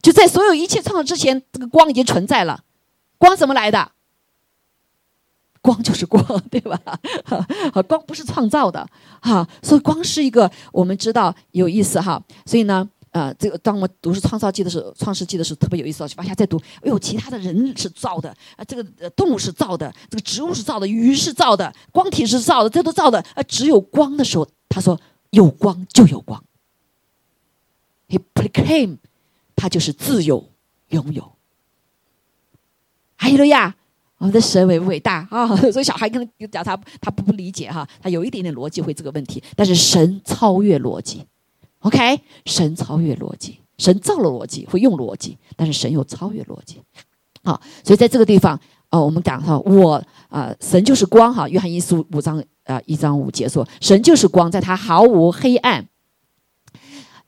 [0.00, 2.62] 就在所有一切创造之前，这个光已经存在了，
[3.18, 3.90] 光怎么来的？
[5.68, 6.80] 光就是光，对吧？
[7.26, 8.88] 哈，光不是创造的，
[9.20, 12.22] 哈，所以光是一个我们知道有意思哈。
[12.46, 24.98] 所以呢，呃，这个当我读是创造记的时候，创世纪的时候特别有意思，往下再读，哎呦，其他的人是造的啊，这个动物是造的，这个植物是造的，鱼是造的，光体是造的，这都造的，啊，只有光的时候，他说
[25.32, 26.42] 有光就有光。
[28.08, 28.96] He proclaim，
[29.54, 30.48] 他就是自由
[30.88, 31.32] 拥有。
[33.16, 33.74] 还有了呀。
[34.18, 35.46] 我们的神伟不伟大 啊！
[35.70, 41.24] 所以小孩可能讲他他不不理解哈，他有一点点逻辑会这个问题，但是神超越逻辑
[41.80, 42.20] ，OK？
[42.44, 46.82] 神超越逻辑，神造了逻辑会用逻辑，但是神又超越逻辑，
[47.44, 48.58] 好，所以在这个地方
[48.90, 55.86] 哦，我们讲哈，我啊，神就是光哈，约翰一书五章啊一章五节说，神就是光，在他毫无黑暗，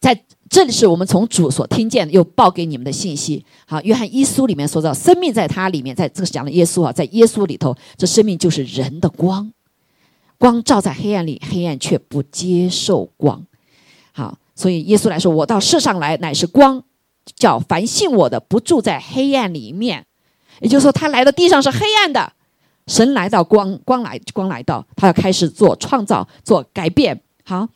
[0.01, 0.25] 在。
[0.51, 3.47] 这里是我们从主所听见，又报给你们的信息。
[3.67, 9.53] 好，约翰一书里面说到，生命在他里面，在这个讲的耶稣啊，在耶稣里头，这生命就是人的光，
[10.39, 13.47] 光照在黑暗里，黑暗却不接受光。
[14.11, 16.83] 好，所以耶稣来说，我到世上来乃是光，
[17.37, 20.05] 叫凡信我的不住在黑暗里面。
[20.61, 22.33] 也就是说，他来到地上是黑暗的，
[22.89, 27.23] 神来到光，光来光来到，他要开始做创造，做改变。
[27.45, 27.69] 好，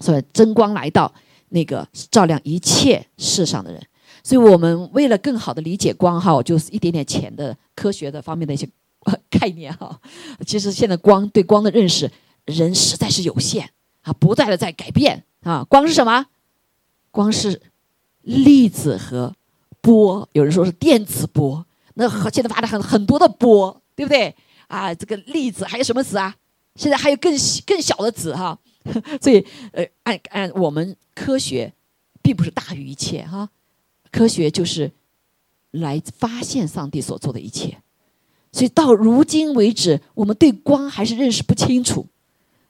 [0.00, 1.10] 所以真光来到。
[1.54, 3.80] 那个照亮一切世上的人，
[4.24, 8.68] 所以我们为了更好的理解光哈，就是一点点浅的科学的方面的一些
[9.30, 10.00] 概念哈。
[10.44, 12.10] 其实现在光对光的认识，
[12.44, 13.70] 人实在是有限
[14.02, 15.64] 啊，不断的在改变啊。
[15.68, 16.26] 光是什么？
[17.12, 17.62] 光是
[18.22, 19.32] 粒子和
[19.80, 21.64] 波，有人说是电磁波，
[21.94, 24.34] 那现在发的很很多的波，对不对
[24.66, 24.92] 啊？
[24.92, 26.34] 这个粒子还有什么子啊？
[26.74, 27.32] 现在还有更
[27.64, 28.58] 更小的子哈。
[29.20, 31.72] 所以，呃，按按我们科学，
[32.22, 33.48] 并不是大于一切哈。
[34.10, 34.92] 科学就是
[35.70, 37.78] 来发现上帝所做的一切。
[38.52, 42.06] 所以到如今为止，我们对光还是认识不清楚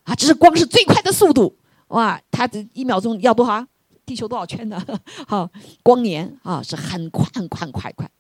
[0.05, 0.15] 啊。
[0.15, 1.57] 只是光是最快的速度
[1.89, 3.67] 哇，它的一秒钟要多少？
[4.07, 4.83] 地球多少圈呢？
[5.27, 5.51] 好，
[5.83, 8.11] 光年啊是很快很快快快。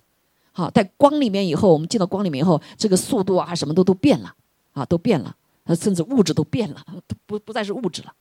[0.53, 4.35] 好，在光里面以后，我们进到光里面以后，这个速度啊什么都都变了
[4.73, 5.35] 啊，都变了。
[5.65, 6.85] 呃，甚至物质都变了，
[7.27, 8.13] 不不再是物质了，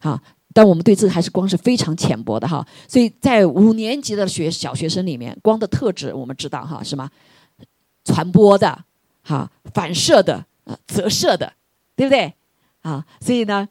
[0.00, 0.18] 好，
[0.54, 2.66] 但我们对这还是光是非常浅薄的哈。
[2.88, 7.08] 所以在五年级的学小学生里面，光的特质我们知道哈，什么
[8.04, 8.84] 传播的，
[9.22, 11.52] 哈，反射的，呃，折射的，
[11.94, 12.32] 对不对？
[12.80, 13.68] 啊，所以呢，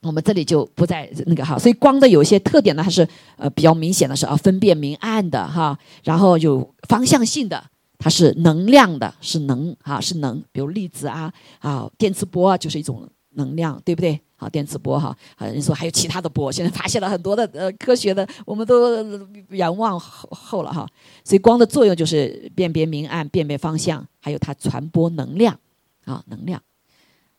[0.00, 1.58] 我们这里就不再那个哈。
[1.58, 3.06] 所以光的有些特点呢，还是
[3.36, 7.62] 呃比较明显的是啊，分辨明暗的哈，然后有方向性的。
[7.98, 14.18] 它是能量的，是能啊，是能，比如粒子啊，啊，电磁波啊，就是一种能量，对不对？
[14.36, 19.04] 好，电磁波哈，啊，人说还有其他的波，现在发现了很多的呃科学的，我们都
[19.50, 20.86] 仰望后后了哈。
[21.24, 25.58] 所以光的作用就是辨别明暗，辨别方向，还有它传播能量
[26.04, 26.62] 啊，能量。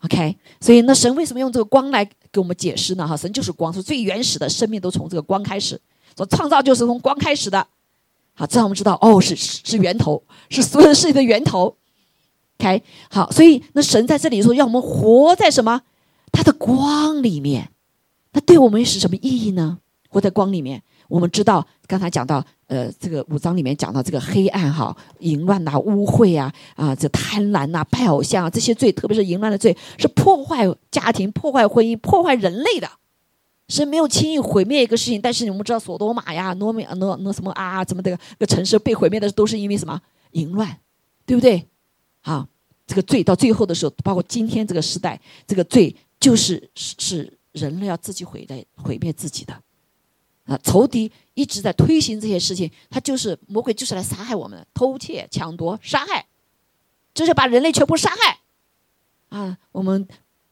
[0.02, 3.08] OK，所以那神为什么用这个光来给我们解释呢？
[3.08, 5.80] 哈，神就是光，是最原始的生命都从这个光开始，
[6.18, 7.66] 说创造就是从光开始的。
[8.40, 11.76] 好，这样我们知道哦，是是源头，是所有事情的源头。
[12.58, 15.82] OK，好，所以那神在这里说，让我们活在什么？
[16.32, 17.70] 他的光里面。
[18.32, 19.80] 那对我们是什么意义呢？
[20.08, 32.90] 活在光里面，我们知道刚才讲到，呃，这个五章里面讲到这个黑暗哈，淫乱呐、污秽啊，啊，这贪婪呐、拜偶像啊，这些罪，特别是淫乱的罪，是破坏家庭、破坏婚姻、破坏人类的。
[33.70, 40.02] 神没有轻易毁灭一个事情，但是你们知道，索多玛呀、挪米、挪挪什么啊，怎么的个城市被毁灭的都是因为什么
[40.32, 40.76] 淫乱，
[41.24, 41.68] 对不对？
[42.24, 42.48] 啊，
[42.88, 49.54] 这个罪到最后的时候，包括今天这个时代，这个罪就是是是人类要自己毁的毁灭自己的。
[50.46, 56.26] 啊，仇敌一直在推行这些事情，他就是魔鬼，就是来杀害我们，偷窃、抢夺、杀害，
[57.14, 58.40] 就是把人类全部杀害。
[59.30, 60.08] 啊，我们。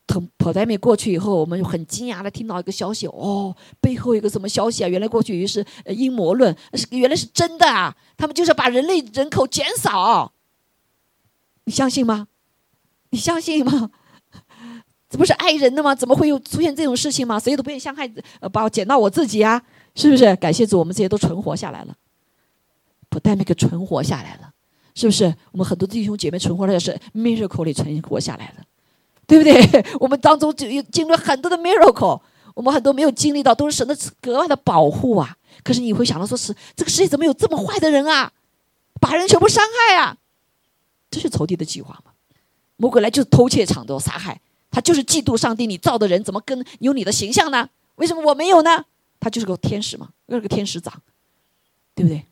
[0.07, 4.87] 从普代米过去以后，我们很惊讶的听到一个消息，哦，背后有个什么消息啊？
[4.87, 7.95] 原来过去于是阴谋论，是原来是真的啊！
[8.15, 10.31] 他们就是把人类人口减少，
[11.65, 12.27] 你相信吗？
[13.09, 13.91] 你相信吗？
[15.09, 15.93] 这不是爱人的吗？
[15.93, 17.37] 怎么会有出现这种事情吗？
[17.37, 19.61] 谁都不愿意伤害，呃，把我减到我自己啊，
[19.95, 20.33] 是不是？
[20.37, 21.93] 感谢主，我们这些都存活下来了，
[23.09, 24.51] 普代米克存活下来了，
[24.95, 25.35] 是不是？
[25.51, 28.63] 我们很多弟兄姐妹存活下来是 miracle 里存活下来了。
[29.27, 29.85] 对不对？
[29.99, 32.19] 我们当中就有经历了很多的 miracle，
[32.55, 35.37] 我们很多没有经历到，都是神的格外的保护啊。
[35.63, 38.31] 可是你会想到，说是这个世界怎么有这么坏的人啊？
[38.99, 40.17] 把人全部伤害啊！
[41.11, 42.11] 这是仇敌的计划吗？
[42.77, 44.39] 魔鬼来就是偷窃、抢夺、杀害，
[44.71, 47.69] 他就是嫉妒上帝，你造的人怎么跟有你的形象呢？
[47.95, 48.85] 为什么我没有呢？
[49.19, 51.01] 他就是个天使嘛，又是个天使长，
[51.93, 52.23] 对不对？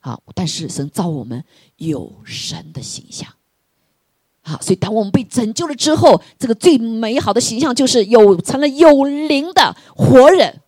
[0.00, 1.44] 好，但是神造我们
[1.76, 3.32] 有神的形象。
[4.44, 10.60] 好，所以当我们被拯救了之后，这个最美好的形象就是有成了有灵的活人。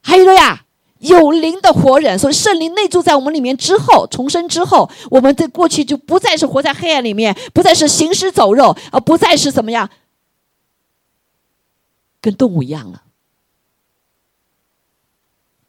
[0.00, 0.64] 还有呀，
[1.00, 9.90] 有灵的活人，所以圣灵内住在我们里面之后，重生之后，我们在过去就不再是活在黑暗里面，不再是行尸走肉，而不再是怎么样，
[12.20, 13.02] 跟动物一样了。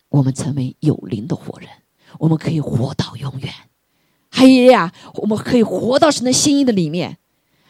[0.09, 1.69] 我们成为有灵的活人，
[2.19, 3.51] 我们可以活到永远。
[4.29, 7.17] 还有呀，我们可以活到神的心意的里面。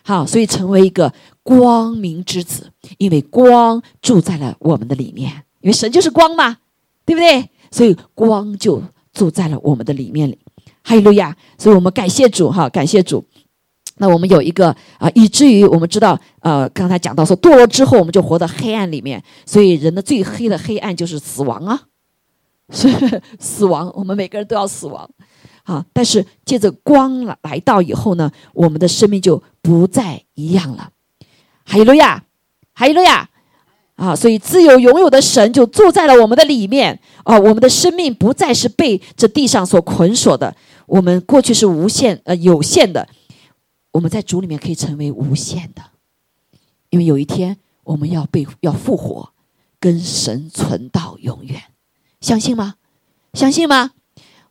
[0.03, 6.57] 好，所以成为一个光明之子，因为光住在了我们的里面，因为神就是光嘛，
[7.05, 7.49] 对不对？
[7.71, 8.81] 所以光就
[9.13, 10.37] 住在了我们的里面里。
[10.83, 11.35] 哈利路亚！
[11.59, 13.23] 所以我们感谢主，哈，感谢主。
[13.97, 21.79] 那我们有一个啊，以至于我们知道，呃，刚才讲到说堕落之后，我们就活在黑暗里面，所以人的最黑的黑暗就是死亡啊，
[22.73, 25.07] 是死亡，我们每个人都要死亡。
[25.63, 25.85] 啊！
[25.93, 30.91] 但是借着光来到以后呢，我们的生命就不再一样了。
[31.65, 32.23] 哈利路亚，
[32.73, 33.29] 哈利路亚！
[33.95, 36.99] 啊，所以自由拥有的神就住在了我们的里面。
[37.23, 40.55] 啊，我们的生命不再是被这地上所捆锁的。
[40.87, 43.07] 我们过去是无限呃有限的，
[43.91, 45.83] 我们在主里面可以成为无限的，
[46.89, 49.29] 因为有一天我们要被要复活，
[49.79, 51.61] 跟神存到永远。
[52.19, 52.75] 相信吗？
[53.33, 53.91] 相信吗？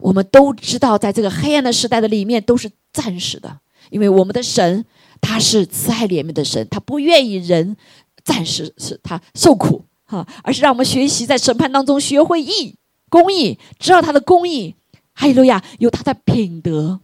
[0.00, 3.60] 我们都知道，在这个黑暗的时代的里面，都是暂时的，
[3.90, 4.84] 因为我们的神
[5.20, 7.76] 他是慈爱怜悯的神，他不愿意人
[8.24, 12.76] 暂时是他受苦哈，而是让我们学习在审判当中学会义
[13.08, 14.74] 公义，知道他的公义，
[15.14, 17.00] 哈利路亚，有他的品德。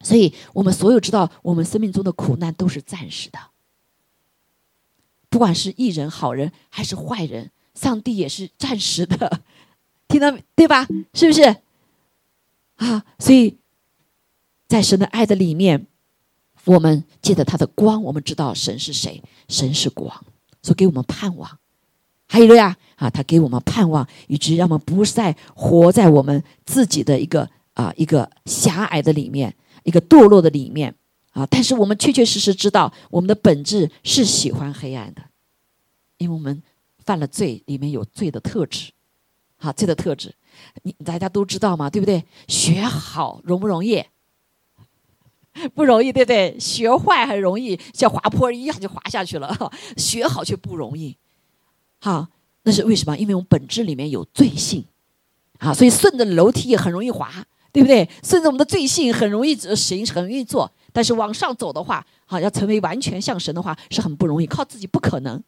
[0.00, 3.38] 所以我们所有知道，我们生命中的苦难都是暂时的，
[5.28, 9.42] 不管是艺人、好人还是坏人，上帝也是暂时的，
[10.08, 10.88] 听到对吧？
[11.14, 11.56] 是不是？
[12.76, 13.58] 啊，所以，
[14.66, 15.86] 在神的爱的里面，
[16.64, 20.08] 我们借着他的光，我们知道神是谁，神是光，
[20.62, 21.58] 所以给我们盼望。
[22.26, 29.54] 还有呀，啊，他给我们盼望，以至于让我们不再活在我们自己的一个啊一个狭隘的里面，
[29.84, 30.94] 一个堕落的里面
[31.32, 31.46] 啊。
[31.46, 35.22] 但是我们确确实实知道，我们的本质是喜欢黑暗的，
[36.16, 36.62] 因为我们
[37.04, 38.92] 犯了罪，里面有罪的特质，
[39.58, 40.34] 好，罪的特质。
[40.82, 42.24] 你大家都知道嘛，对不对？
[42.48, 44.04] 学好容不容易？
[45.74, 46.58] 不容易，对不对？
[46.58, 49.72] 学坏很容易，像滑坡一样就滑下去了。
[49.98, 51.16] 学好却不容易，
[52.00, 52.28] 好，
[52.62, 53.16] 那是为什么？
[53.18, 54.84] 因为我们本质里面有罪性，
[55.58, 57.30] 啊，所以顺着楼梯也很容易滑，
[57.70, 58.08] 对不对？
[58.22, 60.70] 顺着我们的罪性很容易行，很容易做。
[60.94, 65.42] 但是往上走的话，好，要成为完全像神的话是很不容易，靠自己不可能。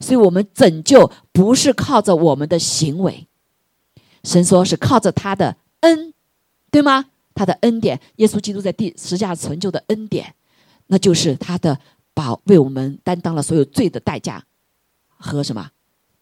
[0.00, 3.26] 所以我们拯救不是靠着我们的行为。
[4.22, 6.12] 神说是靠着他的恩，
[6.70, 7.06] 对吗？
[7.32, 10.34] 他的恩典，耶稣基督在第十架成就的恩典，
[10.88, 11.78] 那就是他的
[12.12, 14.44] 保为我们担当了所有罪的代价
[15.08, 15.70] 和什么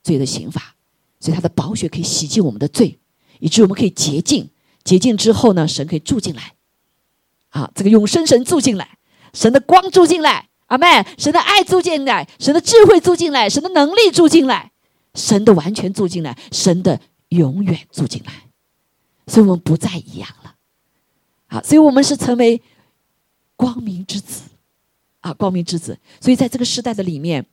[0.02, 0.76] 罪的刑罚，
[1.18, 3.00] 所以他的宝血可以洗净我们的罪，
[3.40, 4.50] 以致我们可以洁净。
[4.84, 6.54] 洁净之后呢，神可以住进来，
[7.48, 8.98] 啊，这个永生神住进来，
[9.32, 14.70] 神的光住进来，阿妹，神的爱住进来，神的智慧住进来，神的能力住进来，
[15.14, 17.00] 神的完全住进来，神的。
[17.30, 18.32] 永远住进来，
[19.26, 20.54] 所以我们不再一样了，
[21.46, 22.62] 好，所以我们是成为
[23.56, 24.42] 光明之子，
[25.20, 25.98] 啊，光明之子。
[26.20, 27.44] 所以在这个时代的里面，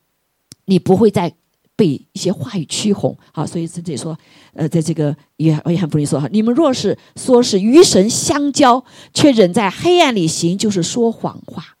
[0.66, 1.34] 你不会再
[1.74, 3.16] 被一些话语驱哄。
[3.32, 4.18] 好，所以这里说，
[4.54, 11.76] 呃，在这个约约翰福音说哈，你们若是说是与神相交，却仍在黑暗里行，就是说谎话。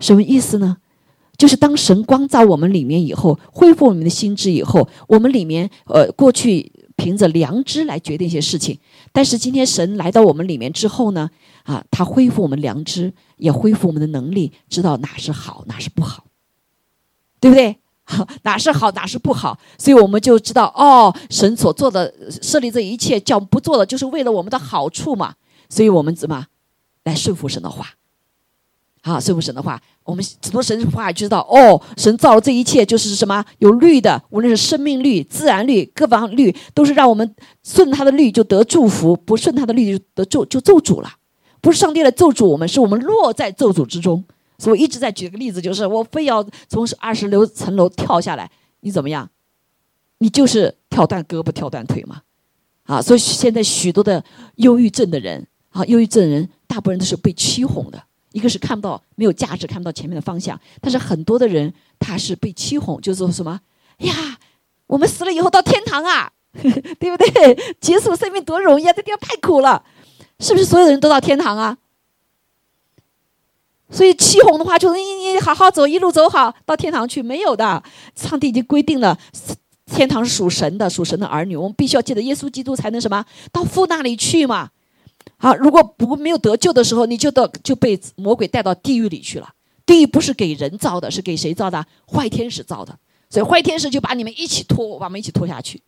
[0.00, 0.78] 什么意思呢？
[1.38, 6.71] 就是当神光照我们里面以后，恢复我们的心智以后，我们里面呃过去
[7.02, 8.78] 凭着良知来决定一些事情，
[9.10, 11.28] 但是今天神来到我们里面之后呢，
[11.64, 16.24] 啊，他恢复我们良知，也恢复我们的能力，知道哪是好，哪是不好，
[17.40, 17.76] 对不对？
[18.44, 19.58] 哪是好，哪是不好？
[19.78, 25.34] 所以我们就知道哦，神所做的设立这一切叫不做的，就是为了我们的好处嘛。
[25.68, 26.46] 所以我们怎么
[27.02, 27.94] 来顺服神的话？
[29.02, 37.34] 啊，顺服神的话，我们很多神的话就知道哦，神造了这一切就是什么有律的，无论是生命律、自然律、各方律，都是让我们
[37.64, 41.10] 顺他的律就得祝福，不顺他的律就得咒就咒诅了。
[41.60, 44.24] 不是上帝来咒诅我们，是我们落在咒诅之中。
[44.58, 48.48] 所以我一直在举个例子，就是我非要从二十六层楼跳下来，
[48.80, 49.28] 你怎么样？
[50.18, 52.22] 你就是跳断胳膊、跳断腿嘛。
[52.84, 54.22] 啊，所以现在许多的
[54.56, 58.00] 忧郁症的人啊，忧郁症人大部分都是被欺哄的。
[58.32, 60.58] 一个是看不到没有价值，看不到前面的方向。
[60.80, 63.60] 但是很多的人他是被欺哄，就是说什么
[63.98, 64.38] 呀？
[64.86, 67.74] 我们死了以后到天堂啊， 对不对？
[67.80, 69.82] 结束生命多容易啊，这地方太苦了，
[70.38, 71.78] 是不是所有的人都到天堂啊？
[73.90, 77.82] 所以欺哄的话，就是你你好好走，一路走好到天堂去，没有的。
[78.14, 79.18] 上帝已经规定了，
[79.86, 84.70] 天堂是属神的，属神的儿女，我们必须要记得耶稣基督才能什么到父那里去嘛。
[85.42, 89.52] 好，如果不没有得救的时候，你就到就被魔鬼带到地狱里去了。
[89.84, 91.84] 地狱不是给人造的，是给谁造的？
[92.06, 92.96] 坏天使造的。
[93.28, 95.82] 所以坏天使就把你们一起拖，把我们一起拖下去，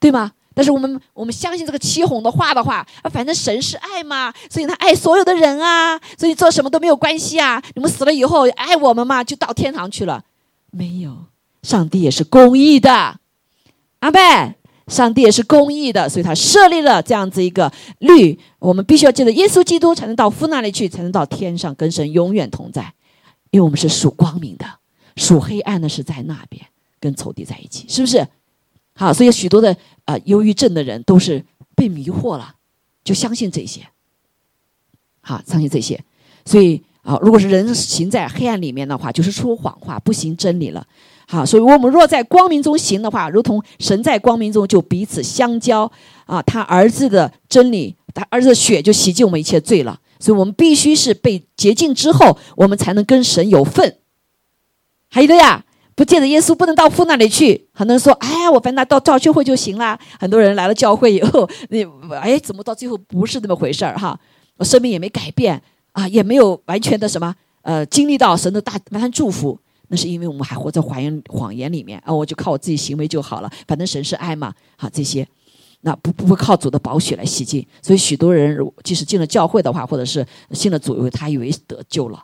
[0.00, 0.32] 对吗？
[0.54, 7.62] 但是我们我们相信这个七哄的话的话，啊，反正神是爱嘛，所以他爱所有的人啊，所以做什么都没有关系啊。
[7.74, 10.24] 你们死了以后爱我们嘛，就到天堂去了。
[10.70, 11.26] 没有，
[11.62, 13.20] 上帝也是公义的，
[13.98, 14.57] 阿贝。
[14.88, 18.38] 上帝也是公义的，所以他设立了这样子一个律。
[18.58, 22.94] 我们必须要记得，耶稣基督才能到父那里去，才能到天上跟神永远同在。
[23.50, 24.66] 因为我们是属光明的，
[25.16, 26.64] 属黑暗的是在那边
[27.00, 28.26] 跟仇敌在一起，是不是？
[28.94, 32.56] 好，所以许多的呃忧郁症的人都是被迷惑了，
[33.04, 33.80] 就相信这些。
[35.20, 36.02] 好，相信这些，
[36.44, 40.86] 所以啊，如果是人行在黑暗里面的话，就是说谎话，不行真理了。
[41.30, 45.90] 好，所以我们若在光明中行的话，如同神在光明中，就彼此相交
[46.24, 46.40] 啊。
[46.42, 50.00] 他儿子的真理，他儿子的血就洗净我们一切罪了。
[50.18, 53.98] 所以我们必须是被洁净之后，我们才能跟神有份。
[55.10, 55.62] 还有的呀，
[55.94, 57.68] 不借着耶稣不能到父那里去。
[57.74, 61.86] 很多人说：“哎，我反正到教会就行了。”很多人来了教会以后，你
[62.22, 64.18] 哎，怎么到最后不是那么回事儿哈？
[64.56, 65.60] 我生命也没改变
[65.92, 69.58] 啊，也没有完全的什么呃，经历到神的大完全祝福。
[69.88, 72.12] 那是因为我们还活在谎言谎言里面啊！
[72.12, 75.26] 我就靠我自己行为就好了，反正神是爱嘛，好这些，
[75.80, 77.66] 那不不会靠主的宝血来洗净。
[77.82, 82.22] 所以许多人即使进了教会的话，或者是信了主以后，他以为得救了，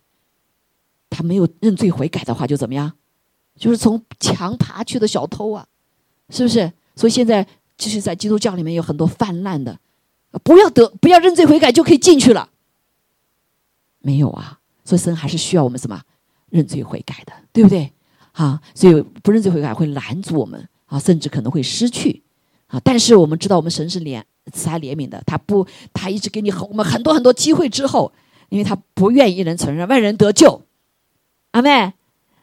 [1.09, 2.92] 他没有认罪悔改的话，就怎么样？
[3.57, 5.66] 就是从墙爬去的小偷啊，
[6.29, 6.72] 是不是？
[6.96, 7.46] 所以现在
[7.79, 9.79] 就是在基督教里面有很多泛滥的，
[10.42, 12.50] 不要得不要认罪悔改就可以进去了，
[14.00, 14.59] 没有啊！
[14.85, 16.03] 所以神还是需要我们什么？
[16.55, 17.93] 认罪悔改的，对不对？
[18.31, 22.23] 啊，所以不认罪悔改会拦阻我们啊，甚至可能会失去
[22.69, 22.81] 啊。
[22.85, 28.12] 但是我们知道，我们神是怜慈爱怜悯的，他不，他一直给你很我们很多很多机会之后，
[28.51, 30.62] 因为他不愿意人承认，万人得救。
[31.51, 31.93] 阿妹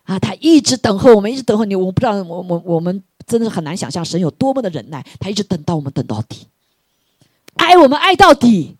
[0.03, 1.73] 啊，他一直等候我们，一直等候你。
[1.73, 6.47] 我不知道，我我我们真的是很难想象神有多么的忍耐，他一直等到我们等到底，
[7.55, 8.75] 爱我们爱到底。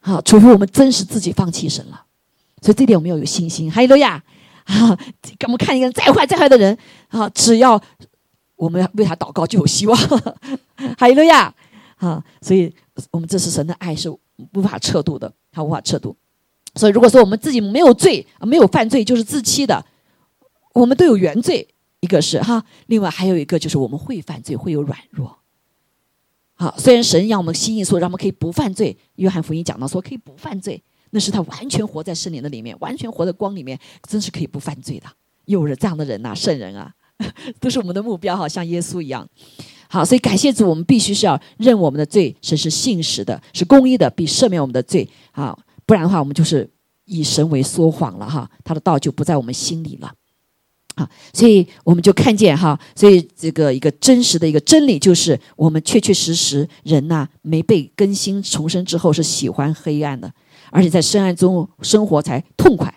[0.00, 2.06] 好，除非我们真实自己放弃神了。
[2.62, 3.70] 所以这点我们要有信心。
[3.70, 4.22] 哈利路亚！
[4.64, 4.96] 啊，
[5.44, 7.78] 我们看一个再坏再坏的人，啊，只要
[8.56, 9.98] 我们为他祷告，就有希望。
[10.96, 11.52] 哈利路亚！
[11.96, 12.72] 啊，所以
[13.10, 16.16] 我们这是神的爱是无法测度的，他无法测度。
[16.76, 19.84] 所以如果说我们自己没有罪，没有犯罪，就是自欺的，
[20.72, 21.68] 我们都有原罪。
[22.00, 25.38] 一个是哈，另外还有一个就是我们会犯罪，会有软弱。
[26.54, 28.96] 好，虽然神让我们心意说，让我们可以不犯罪。
[29.16, 30.82] 约翰福音讲到说，可以不犯罪。
[31.14, 35.06] 那是他完全活在圣灵的里面，完全活在光里面，真是可以不犯罪的。
[35.44, 36.90] 有了这样的人呐，圣人啊，
[37.60, 39.28] 都是我们的目标，好像耶稣一样。
[39.88, 45.06] 好，所以感谢主，我们必须是要认我们的罪，神是信实的，是公义的，必赦免我们的罪。
[45.32, 45.54] 啊，
[45.84, 46.68] 不然的话，我们就是
[47.04, 50.10] 以神为说谎了哈，他的道就不在我们心里了。
[50.96, 60.32] 好，所以我们就看见哈，所以这个一个真实的一个真理就是，我们确确实实人呐，没被更新重生之后是喜欢黑暗的。
[60.72, 62.92] 而且在深暗中生活才痛快，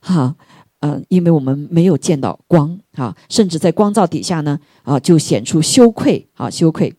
[0.00, 0.34] 哈，
[0.80, 6.92] 嗯，因为我们没有见到光啊，甚至在光照底下呢，啊，就显出羞愧啊，羞愧，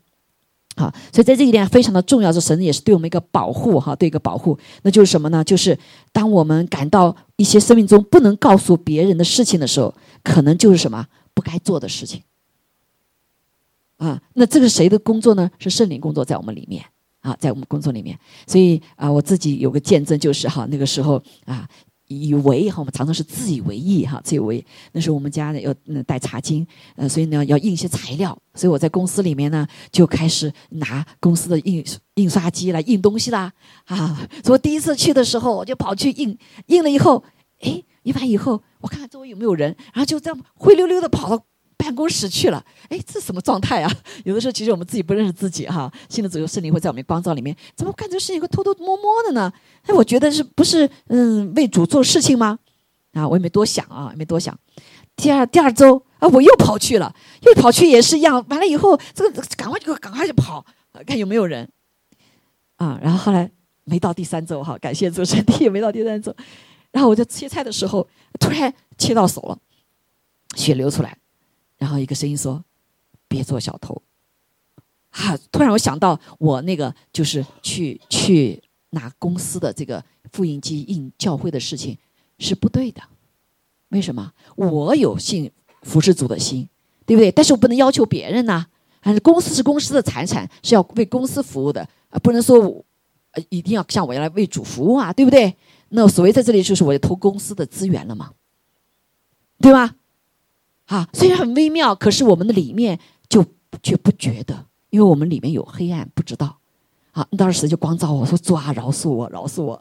[0.76, 5.44] 啊，所以在这一点非常的重要，是神也是对我们一个保护哈，对一个保护，那就是什么呢？
[5.44, 5.78] 就是
[6.14, 9.94] 当我们感到一些生命中不能告诉别人的事情的时候，
[10.24, 11.08] 可能就是什么？
[11.34, 12.22] 不该做的事情，
[13.98, 15.50] 啊，那这个谁的工作呢？
[15.58, 16.86] 是圣灵工作在我们里面。
[17.22, 21.68] 啊，在我们工作里面，所以啊，我自己有个见证，就是哈，那个时候啊。
[22.14, 24.62] 以为哈，我们常常是自以为意哈，自以为
[24.92, 25.74] 那时候我们家呢要
[26.06, 26.68] 带茶巾，
[26.98, 31.82] 呃，所以呢要印一些材料，所以我在公司里面呢就开始拿公司的印
[32.16, 33.54] 印刷机来印东西啦
[33.86, 34.28] 啊！
[34.44, 37.24] 所以我第一次去的时候，我就跑去印，印了以后，
[37.62, 41.46] 哎，印完以后，我看看周围有没有人，然后就这样灰溜溜的跑到。
[41.82, 43.92] 办公室去了，哎，这什么状态啊？
[44.24, 45.92] 有的时候其实我们自己不认识自己哈。
[46.08, 49.52] 新的左右圣灵会在我们光照里面，怎么干这个事情会偷偷摸摸的呢？
[49.88, 52.60] 哎，我觉得是不是嗯为主做事情吗？
[53.14, 54.56] 啊，我也没多想啊，也没多想。
[55.16, 58.46] 第二第二周啊，我又跑去了，又跑去也是一样。
[58.50, 60.64] 完了以后，这个赶快就赶快就跑，
[61.08, 61.68] 看有没有人
[62.78, 63.00] 啊。
[63.02, 63.50] 然后后来
[63.86, 66.34] 没到第三周哈，感谢主身体也没到第三周。
[66.92, 68.08] 然后我就切菜的时候，
[68.40, 69.58] 突然切到手了，
[70.56, 71.18] 血流出来。
[71.82, 72.64] 然后一个声音说
[73.28, 74.00] ：“别做小偷。”
[75.10, 75.36] 哈！
[75.52, 78.62] 突然我想到，我那个就是去去
[78.92, 81.98] 拿公司的这个复印机印教会的事情
[82.38, 83.02] 是不对的。
[83.90, 84.32] 为什么？
[84.56, 85.52] 我有信
[85.82, 86.70] 服侍主的心，
[87.04, 87.32] 对不对？
[87.32, 88.68] 但是我不能要求别人呐。
[89.02, 92.20] 还是公司是公司的财产，是要为公司服务的啊！
[92.20, 92.60] 不能说
[93.32, 95.58] 呃一定要像我要来为主服务啊，对不对？
[95.90, 98.32] 那所谓在这里就是我偷公司的资源了嘛，
[99.60, 99.96] 对吧？
[100.92, 103.46] 啊，虽然很微妙，可是我们的里面就
[103.82, 106.58] 却不觉得，因为我们里面有黑暗，不知道。
[107.12, 109.80] 啊，当时就光照我说：“主啊，饶恕我，饶恕我。”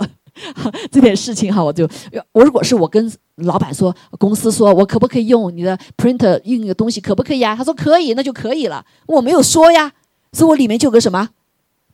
[0.90, 1.88] 这点事情哈，我就
[2.32, 7.56] 我如果是我跟老板说，公司说我可不可以用你的 printer 印个东西，可不可以啊？
[7.56, 8.84] 他说可以，那就可以了。
[9.06, 9.92] 我没有说呀，
[10.32, 11.30] 所以我里面就有个什么，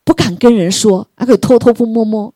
[0.04, 2.34] 不敢跟人说，还可以偷偷摸摸。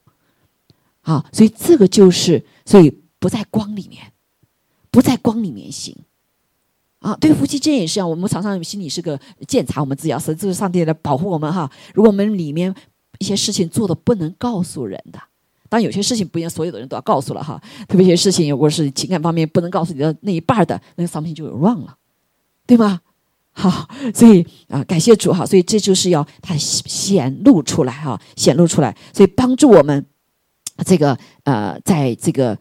[1.02, 4.12] 啊，所以这个就是，所以不在光里面，
[4.90, 5.94] 不在光里面行。
[7.00, 8.08] 啊，对夫妻之间也是一样。
[8.08, 11.70] 我们常常心里是个检查，我们自己要是这是上帝来保护我们哈。
[11.94, 12.74] 如果我们里面
[13.18, 15.18] 一些事情做的不能告诉人的，
[15.68, 17.60] 当然有些事情不一定所有的人都要告诉了哈。
[17.88, 21.96] 特别一些事情，如果是情感方面不能告诉你的那一半的，那个商品就有 wrong 了，
[22.66, 23.00] 对吗？
[23.52, 25.46] 好，所以啊，感谢主哈。
[25.46, 30.04] 所以这就是要它显露出来哈，显露出来，所以帮助我们
[30.84, 32.58] 这个呃，在这个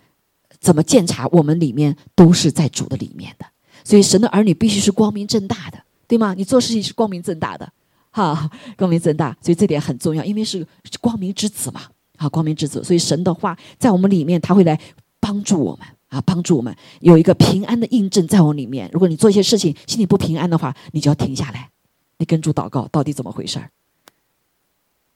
[0.60, 3.46] 怎么检查我们里面都是在主的里面的。
[3.84, 6.34] 所以，神的儿女必须是光明正大的，对吗？
[6.34, 7.72] 你做事情是光明正大的，
[8.12, 9.36] 哈，光明正大。
[9.42, 10.66] 所以这点很重要，因为是
[11.00, 11.82] 光明之子嘛，
[12.18, 12.84] 啊，光明之子。
[12.84, 14.80] 所以神的话在我们里面，他会来
[15.20, 18.90] 帮助我们啊，帮助我们有一个平安的印证在我里面。
[18.94, 21.70] 如果你做一些事情心里不平安的话，你就要停下来，
[22.18, 23.72] 你跟主祷告，到底怎么回事儿？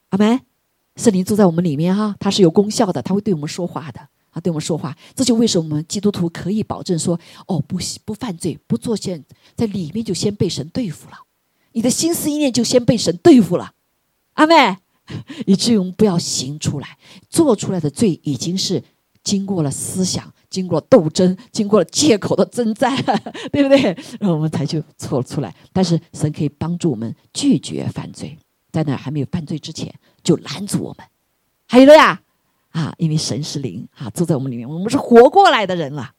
[0.09, 0.41] 阿门。
[0.95, 4.09] 圣灵住在我们里面哈，它是有功效的，他会对我们说话的。
[4.33, 9.23] 啊，对我们说话，这就为什么基督徒可以保证说，哦，不不犯罪，不做先
[9.55, 11.17] 在里面就先被神对付了，
[11.71, 13.73] 你的心思意念就先被神对付了，
[14.33, 14.77] 阿妹，
[15.45, 16.97] 以至于我们不要行出来，
[17.29, 18.83] 做出来的罪已经是
[19.23, 22.95] 经过了思想，经过了斗争，经过了借口的征战，
[23.53, 23.81] 对不对？
[24.19, 25.53] 然后我们才就错出来。
[25.71, 28.35] 但是神可以帮助我们拒绝犯罪，
[28.71, 31.05] 在那还没有犯罪之前就拦阻我们，
[31.67, 32.22] 还有了呀。
[32.73, 36.11] 啊，因为神是灵，啊，住在我们里面，我们是活过来的人了，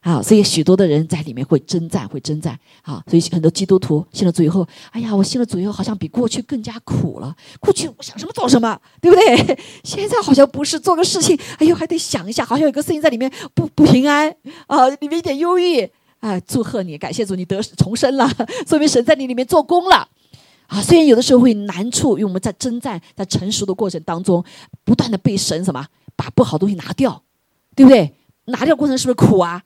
[0.00, 7.34] 啊，所以许多的人在里面会征战，会征战，啊，所以很多基督徒信了主以后，哎呀，我信了主以后，好像比过去更加苦了。
[7.60, 9.58] 过去我想什么做什么，对不对？
[9.84, 14.34] 现在好像不是做个事情，哎呦，还得想一下，好像有个事情在里面不不平安，
[14.66, 15.88] 啊，里面一点忧郁，
[16.18, 18.28] 啊，祝贺你，感谢主，你得重生了，
[18.66, 20.08] 说明神在你里面做工了。
[20.66, 24.44] 啊，虽然有的时候会难处，因为我们在征战，在成熟的过程当中，
[24.82, 25.86] 不断的被神什么
[26.16, 27.22] 把不好东西拿掉，
[27.76, 28.14] 对不对？
[28.46, 29.62] 拿掉过程是不是苦啊？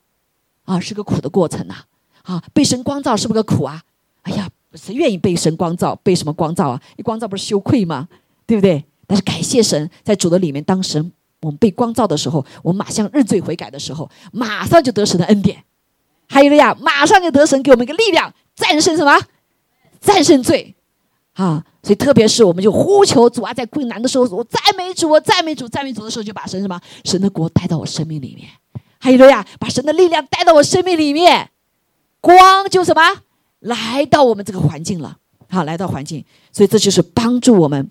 [0.65, 1.75] 啊，是个苦的过程呐。
[2.23, 3.81] 啊，被神光照是不是个苦啊？
[4.21, 5.95] 哎呀，谁愿意被神光照？
[6.03, 6.81] 被什么光照啊？
[6.97, 8.07] 一光照不是羞愧吗？
[8.45, 8.85] 对不对？
[9.07, 15.63] 但是感谢神，在主的里面，当神我们被光照的时候，我们马上认罪悔改的时候，马上就得神的恩典。
[16.27, 19.17] 还有了呀，马上就得神给我们一个力量，战胜什么？
[19.99, 20.75] 战胜罪。
[21.39, 26.77] 啊，所以特别是我们就呼求主啊，在困难的时候，我赞美主，我赞美主，赞美主的时候，就把神什么？
[27.05, 28.49] 神的国带到我生命里面，
[28.99, 31.49] 还有了呀，把神的力量带到我生命里面，
[32.19, 33.01] 光就什么？
[33.59, 35.15] 来到我们这个环境了，
[35.49, 37.89] 好，来到环境，所以这就是帮助我们，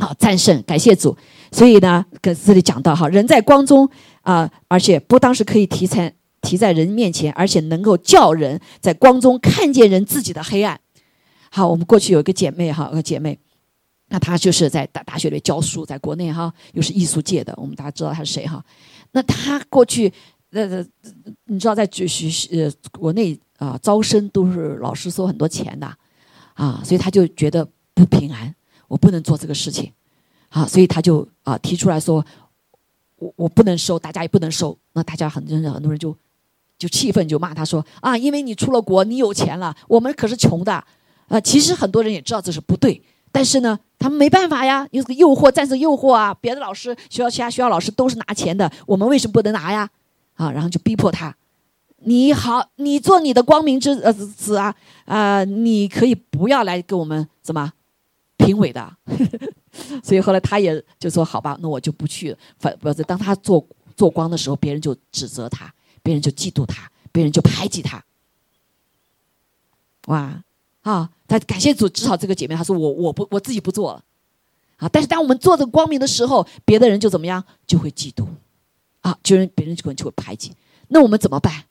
[0.00, 1.16] 好战胜，感谢主。
[1.52, 3.88] 所以呢，跟这里讲到哈，人在光中
[4.22, 10.80] 啊，而且不当时可以提成提在人面前，而且能够叫人在光中看见人自己的黑暗。
[11.54, 13.38] 好，我们过去有一个姐妹哈，个姐妹，
[14.08, 18.64] 那她就是在大大学里教书，在国内哈，又是艺术界的，我们大家知道她是谁哈？
[19.10, 20.10] 那她过去，
[20.52, 20.82] 呃，
[21.44, 25.86] 你知道在学学呃国内啊招生都是老师收很多钱的，
[26.54, 28.54] 啊，所以她就觉得不平安，
[28.88, 29.92] 我不能做这个事情，
[30.48, 32.24] 啊，所以她就啊提出来说。
[33.18, 36.12] 我我不能收，大家也不能收，那大家很真的很多人就
[36.76, 40.84] 就气愤，就骂他说啊，因为你出了国，你有钱了，我们可是穷的
[41.32, 41.40] 啊。
[41.40, 46.32] 其实很多人也知道这是不对，但是呢，他们没办法呀，有这个诱惑，战胜诱惑啊。
[46.34, 49.88] 别的老师，学校其他学校老师都是拿钱的，我们为什么不能拿呀？
[50.34, 51.34] 啊，然后就逼迫他，
[51.98, 54.74] 你好，你做你的光明之呃子啊
[55.04, 57.72] 啊，你可以不要来跟我们怎么
[58.36, 58.96] 评委的。
[60.02, 62.36] 所以后来他也就说：“好吧，那我就不去。
[62.58, 63.64] 反不是当他做
[63.96, 65.72] 做光的时候，别人就指责他，
[66.02, 68.02] 别人就嫉妒他，别人就排挤他。
[70.08, 70.42] 哇
[70.82, 71.10] 啊！
[71.32, 74.04] 他感谢主，至少这个姐妹她说我我不我自己不做了
[74.76, 74.88] 啊。
[74.90, 78.26] 但是当我们做这个光明的时候，别的人就怎么样，就会嫉妒
[79.00, 80.52] 啊，就人别人就可能就会排挤。
[80.88, 81.64] 那我们怎么办？”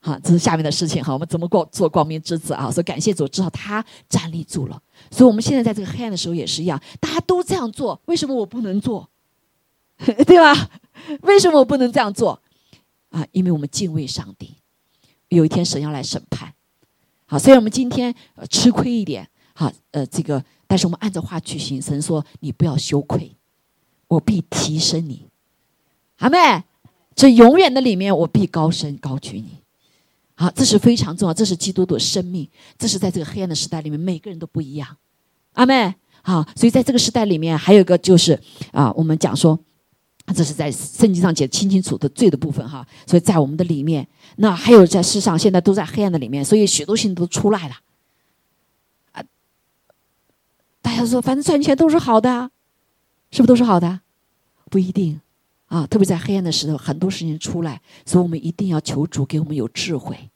[0.00, 1.12] 好，这是下面的事情哈。
[1.12, 2.70] 我们怎么过做光明之子啊？
[2.70, 4.82] 所以感谢主，至少他站立住了。
[5.10, 9.08] 所以我们现在在这个黑暗的时候也是一样，大家都这样做，为什么我不能做？
[10.26, 10.70] 对吧？
[11.22, 12.42] 为什么我不能这样做？
[13.10, 14.56] 啊，因为我们敬畏上帝。
[15.28, 16.53] 有一天神要来审判。
[17.34, 18.14] 好，虽然我们今天
[18.48, 21.82] 吃亏一点，好，呃，这个，但是我们按照话去行。
[21.82, 23.34] 神说：“你不要羞愧，
[24.06, 25.26] 我必提升你。”
[26.18, 26.62] 阿妹，
[27.16, 29.58] 这永远的里面，我必高升高举你。
[30.36, 34.96] 好，这是非常重要，这是基督的生命，这是在这个黑暗的时代里面，每个人都不一样。
[35.54, 39.58] 阿妹，好，所以在这个时代里面，还有一个就是啊，我们讲说，
[40.32, 42.86] 这是在圣经上写清清楚的罪的部分哈。
[43.06, 44.06] 所以在我们的里面，
[44.36, 47.76] 那还有在世上，现在都在黑暗的里面，所以许多信都出来了。
[49.12, 49.22] 啊，
[50.80, 52.50] 大家说，反正赚钱都是好的，
[53.30, 54.00] 是不是都是好的？
[54.70, 55.20] 不一定。
[55.66, 60.30] 啊，特别在黑暗的时候，很多事情出来，所以我们一定要求主给我们有智慧，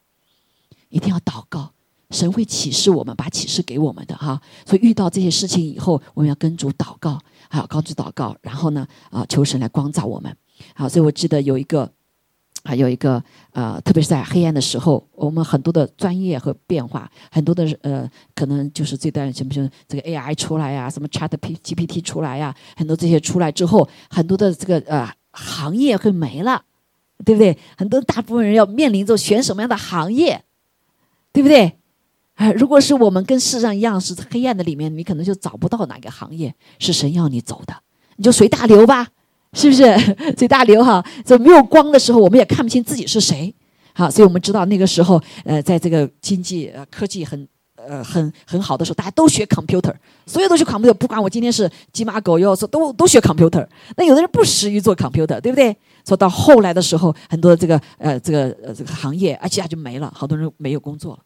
[0.89, 1.73] 一定要祷告，
[2.11, 4.41] 神会启示我们，把启示给我们的哈。
[4.67, 10.35] 所以遇到这些事情以后，我们要跟主祷告，还要高举祷告，然后呢，啊，求神来光照我们。
[10.75, 11.91] 好，所以我记得有一个，
[12.65, 25.09] 还有一个，呃，特别是在黑暗的时候，我们很多的专业和变化，很多的呃，可能就是这段什么什么这个 AI 出来呀，什么 Chat GPT 出来呀，很多这些出来之后，很多的这个呃。
[25.31, 26.65] 行业会没了，
[27.25, 27.57] 对不对？
[27.77, 30.43] 很多大部分人要面临着选什么样的行业，
[31.33, 31.79] 对不对？
[32.39, 37.75] 哎，如果是我们跟世上一样是黑暗的里面，你可能就找不到哪个行业是神要你走的，
[38.17, 39.09] 你就随大流吧，
[39.55, 39.83] 是不是？
[40.39, 43.55] 随大流哈，在没有光的时候，我们也看不清自己是谁。
[43.93, 47.47] 好，所以我们知道那个时候，呃，在这个经济呃科技很。
[47.89, 49.95] 呃，很很好的时候，大家都学 computer，
[50.27, 53.67] 所有都学 computer，不管我今天是鸡马狗肉，说都都学 computer。
[53.97, 55.75] 那有的人不适于做 computer，对不对？
[56.07, 61.21] 说到后来的时候，很多这个呃这个呃这个行业，而且他就没了，好多人没有工作了。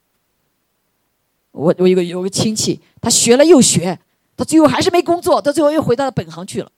[1.52, 3.98] 我我有个有个亲戚，他学了又学，
[4.36, 6.70] 他最后还是没工作，他最后又回到了本行去了。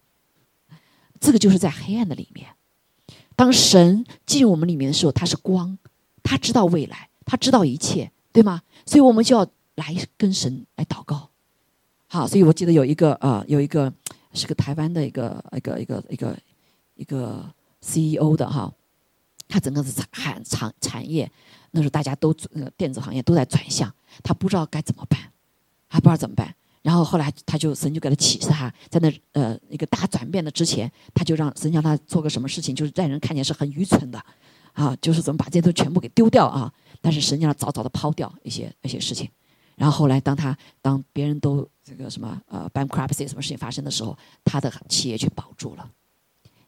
[1.19, 2.49] 这个就是在黑暗的里面，
[3.35, 5.79] 当神进入我们里面的时候，他是光，
[6.23, 8.63] 他知道未来，他知道一切，对吗？
[8.85, 9.49] 所以我们就要。
[9.77, 11.31] 来跟神来祷告，
[12.07, 13.93] 好，所以我记得有一个啊，有一个
[14.33, 16.39] 是个台湾的一个一个一个一个
[16.95, 17.53] 一个
[17.83, 18.73] CEO 的哈，
[19.49, 21.29] 他整个是产产产业，
[21.73, 23.93] 那时候大家都呃电子行业都在转向，
[24.23, 25.19] 他不知道该怎么办，
[25.89, 34.23] 还不知道怎么办，然后后来他就神就给他启示，他在那呃一个大转变的之前，他就让神让他做个什么事情，就是在人看见是很愚蠢的，
[34.73, 39.29] 啊，就是怎么把这些都全部给丢掉啊，但是神让他早早的抛掉一些一些事情。
[39.77, 45.91] 然后后来，当他当别人都这个什么呃 bankruptcy 什么事情发生的时候，他的企业却保住了，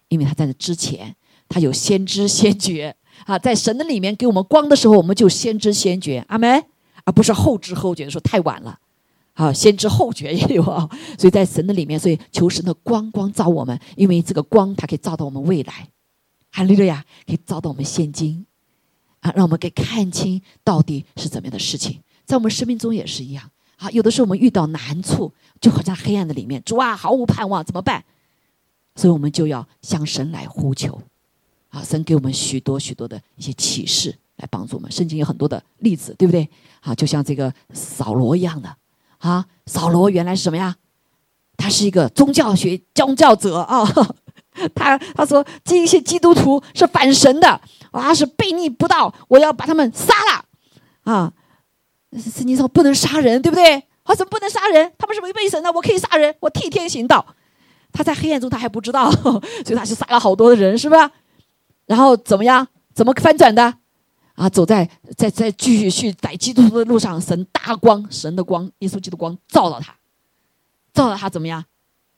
[0.09, 1.15] 因为他在那之前，
[1.49, 6.65] 他有先知先觉 啊，在神的里面给我们光的时候，我们就先知先觉，阿门，
[7.07, 8.79] 而不是后知后觉的，说太晚了，
[9.33, 10.87] 啊，先知后觉也有啊，
[11.17, 15.89] 所以在神的里面，所以求神的光光照我们，因为这个光它可以照到我们未来，
[16.51, 18.45] 哈利路亚，可以照到我们现今，
[19.21, 22.01] 啊，让我们可以看清到底是怎么样的事情。
[22.27, 23.51] 在我们生命中也是一样。
[23.77, 25.31] 啊，有的时候我们遇到难处，
[25.61, 28.03] 就好像黑暗的里面，主啊，毫无盼望，怎么办？
[28.95, 30.99] 所以我们就要向神来呼求，
[31.69, 34.17] 啊，神给我们许多许多的一些启示。
[34.37, 34.91] 来帮助我们。
[34.91, 36.49] 圣经有很多的例子，对不对？
[36.81, 38.77] 啊，就像这个扫罗一样的，
[39.19, 40.77] 啊，扫罗原来是什么呀？
[41.57, 43.85] 他是一个宗教学宗教者啊，
[44.75, 47.61] 他他说这些基督徒是反神的。
[47.93, 50.45] 啊，是悖逆不道，我要把他们杀了，
[51.11, 51.33] 啊，
[52.13, 53.75] 圣经说不能杀人，对不对？
[54.03, 54.93] 啊，怎么不能杀人？
[54.99, 57.25] 他们是违背神的，我可以杀人，我替天行道。
[57.93, 59.11] 他在黑暗中他还不知道，
[59.65, 61.11] 所以他就杀了好多的人，是吧？
[61.87, 62.69] 然后怎么样？
[62.93, 63.79] 怎么翻转的？
[64.37, 69.97] 啊，走在在在继续去逮基督徒的路上，神大光，神的光，耶稣基督光照到他，
[70.93, 71.65] 照到他怎么样？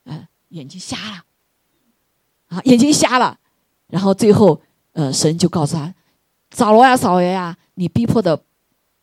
[0.05, 1.25] 嗯，眼睛瞎了，
[2.49, 3.39] 啊，眼睛瞎了。
[3.87, 4.61] 然后最后，
[4.93, 5.95] 呃，神就告诉他
[6.51, 8.43] ：“扫罗呀，扫罗呀，你逼迫的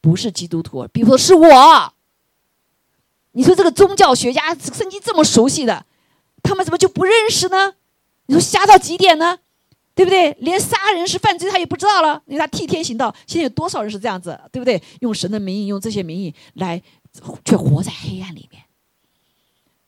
[0.01, 1.93] 不是基督徒，逼迫的是我。
[3.31, 5.85] 你说这个宗教学家圣经这么熟悉的，
[6.43, 7.75] 他们怎么就不认识呢？
[8.27, 9.39] 你说瞎到极点呢？
[9.95, 10.31] 对不对？
[10.41, 13.15] 连杀人是犯罪他也不知道了，因为他替天行道。
[13.25, 14.39] 现在有多少人是这样子？
[14.51, 14.81] 对不对？
[14.99, 16.81] 用神的名义，用这些名义来，
[17.43, 18.61] 却活在黑暗里面。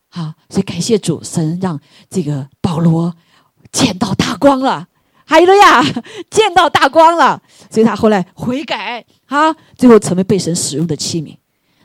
[0.09, 1.79] 好，所以感谢主神让
[2.09, 3.13] 这个保罗。”
[3.69, 4.87] 见到大光了，
[5.25, 5.83] 哈利路亚！
[6.31, 11.35] 见到大光了，所以他后来悔改，哈，最后成为被神使用的器皿。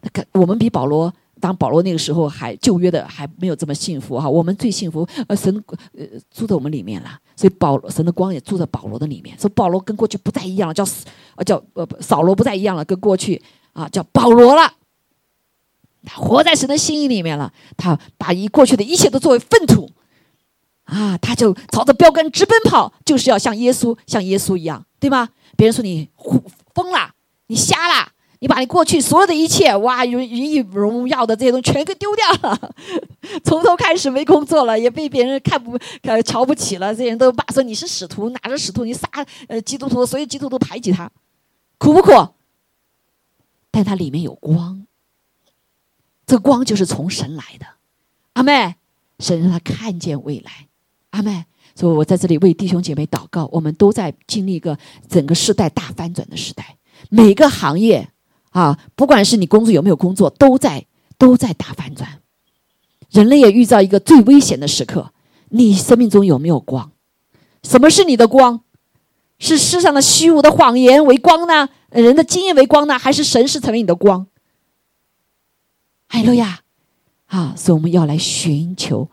[0.00, 1.12] 那我们比保罗，
[1.42, 4.30] 当保罗那个时候还旧约的还没有这么幸福哈。
[4.30, 5.52] 我们最幸福，呃，神
[5.98, 9.36] 呃住在我们里面了，所以保罗神的光也住在保罗的里面。
[9.36, 10.86] 说保罗跟过去不再一样了，叫
[11.34, 14.72] 呃叫呃扫罗不再一样了，跟过去啊叫保罗了。
[16.04, 19.90] 他活在神的心意里面了，他把一过去的一切都作为粪土。
[20.84, 25.28] 啊，他就朝着标杆直奔跑，就是要像耶稣，像耶稣一样，对吗？
[25.56, 26.08] 别人说你
[26.74, 27.14] 疯了，
[27.46, 28.12] 你瞎了，
[28.42, 32.74] 你把你过去所有的一切，哇，荣荣荣耀的这些东西全给丢掉了，
[33.44, 38.84] 从头开始没工作了，也被别人看不呃瞧不起了，这些人都骂说你是使徒，哪个使徒？
[38.84, 39.08] 你杀
[39.46, 41.08] 呃基督徒，所有基督徒排挤他，
[41.78, 42.10] 苦不苦？
[43.70, 44.84] 但他里面有光，
[46.26, 47.66] 这光就是从神来的，
[48.32, 48.74] 阿妹，
[49.20, 50.66] 神让他看见未来。
[51.10, 51.44] 阿妹，
[51.76, 53.48] 所以我在这里为弟兄姐妹祷告。
[53.52, 54.76] 我们都在经历一个
[55.08, 56.76] 整个时代大翻转的时代，
[57.08, 58.08] 每个行业
[58.52, 60.86] 啊，不管是你工作有没有工作，都在
[61.18, 62.20] 都在大翻转。
[63.10, 65.12] 人类也遇到一个最危险的时刻。
[65.50, 66.92] 你生命中有没有光？
[67.62, 68.62] 什么是你的光？
[69.38, 71.68] 是世上的虚无的谎言为光呢？
[71.90, 72.98] 人的经验为光呢？
[72.98, 74.26] 还是神是成为你的光？
[76.06, 76.60] 海路亚，
[77.26, 79.10] 啊，所以我们要来寻求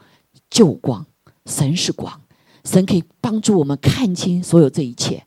[0.50, 1.06] 救光。
[1.46, 2.22] 神是光，
[2.64, 5.26] 神可以帮助我们看清所有这一切，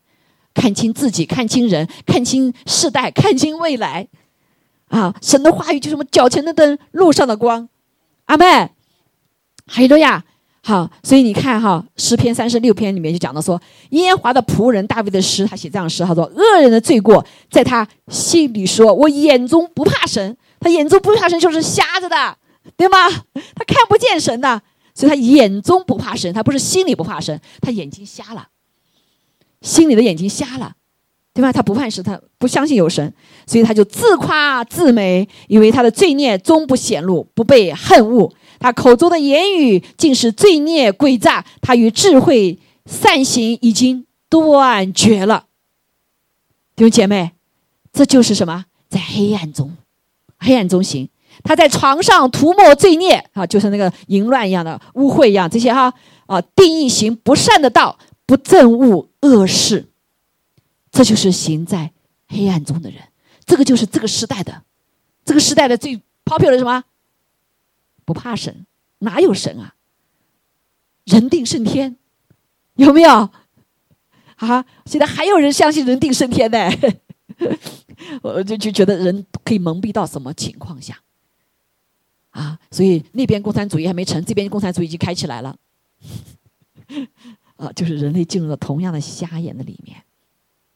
[0.55, 4.09] 看清自己，看清人，看清世代，看清未来。
[4.89, 7.69] 啊，神的话语就是我们脚前的灯，路上的光。
[8.27, 8.45] 阿妹，
[9.67, 10.25] 哈利路亚。
[10.65, 22.37] 好，所以你看哈，诗篇三十六篇里面就讲到说，耶和华的仆人大卫的诗，他写这样诗，他说：恶人的罪过在他心里，说我眼中不怕神，他眼中不怕神就是瞎着的，
[22.77, 23.09] 对吗？
[23.09, 24.63] 他看不见神的。
[24.95, 28.47] 所以他眼中不怕神，他不是心里不怕神，他眼睛瞎了，
[29.63, 30.75] 心里的眼睛瞎了，
[31.33, 31.53] 对吧？
[31.53, 33.15] 他不怕神，他不相信有神，
[33.47, 38.31] 所以他就自夸自美，以为他的罪孽终不显露，不被恨恶。
[38.59, 45.47] 他口中的言语竟是罪孽诡诈，他与智慧善行已经断绝了。
[46.77, 47.33] 弟兄姐妹，
[47.93, 48.67] 这就是什么？
[48.89, 49.77] 在黑暗中，
[50.39, 51.09] 黑暗中行。
[51.45, 55.93] 他在床上涂抹罪孽啊，就是那个淫乱一样的污秽一样，这些哈
[56.27, 57.99] 啊，定义行不善的道，
[58.33, 59.91] 不憎恶恶事，
[60.91, 61.93] 这就是行在
[62.29, 63.03] 黑暗中的人。
[63.45, 64.63] 这个就是这个时代的，
[65.23, 66.83] 这个时代的最 popular 的什么？
[68.07, 68.65] 不怕神，
[69.01, 69.75] 哪有神啊？
[71.05, 71.99] 人定胜天，
[72.77, 73.29] 有没有？
[74.37, 76.71] 啊，现在还有人相信人定胜天呢？
[78.25, 80.99] 我就就觉得人可以蒙蔽到什么情况下？
[82.31, 85.55] 啊，所以那边共产主义还没成，这边共产主义已经开起来了。
[87.63, 89.97] 啊，就是人类进入了同样的瞎眼的里面。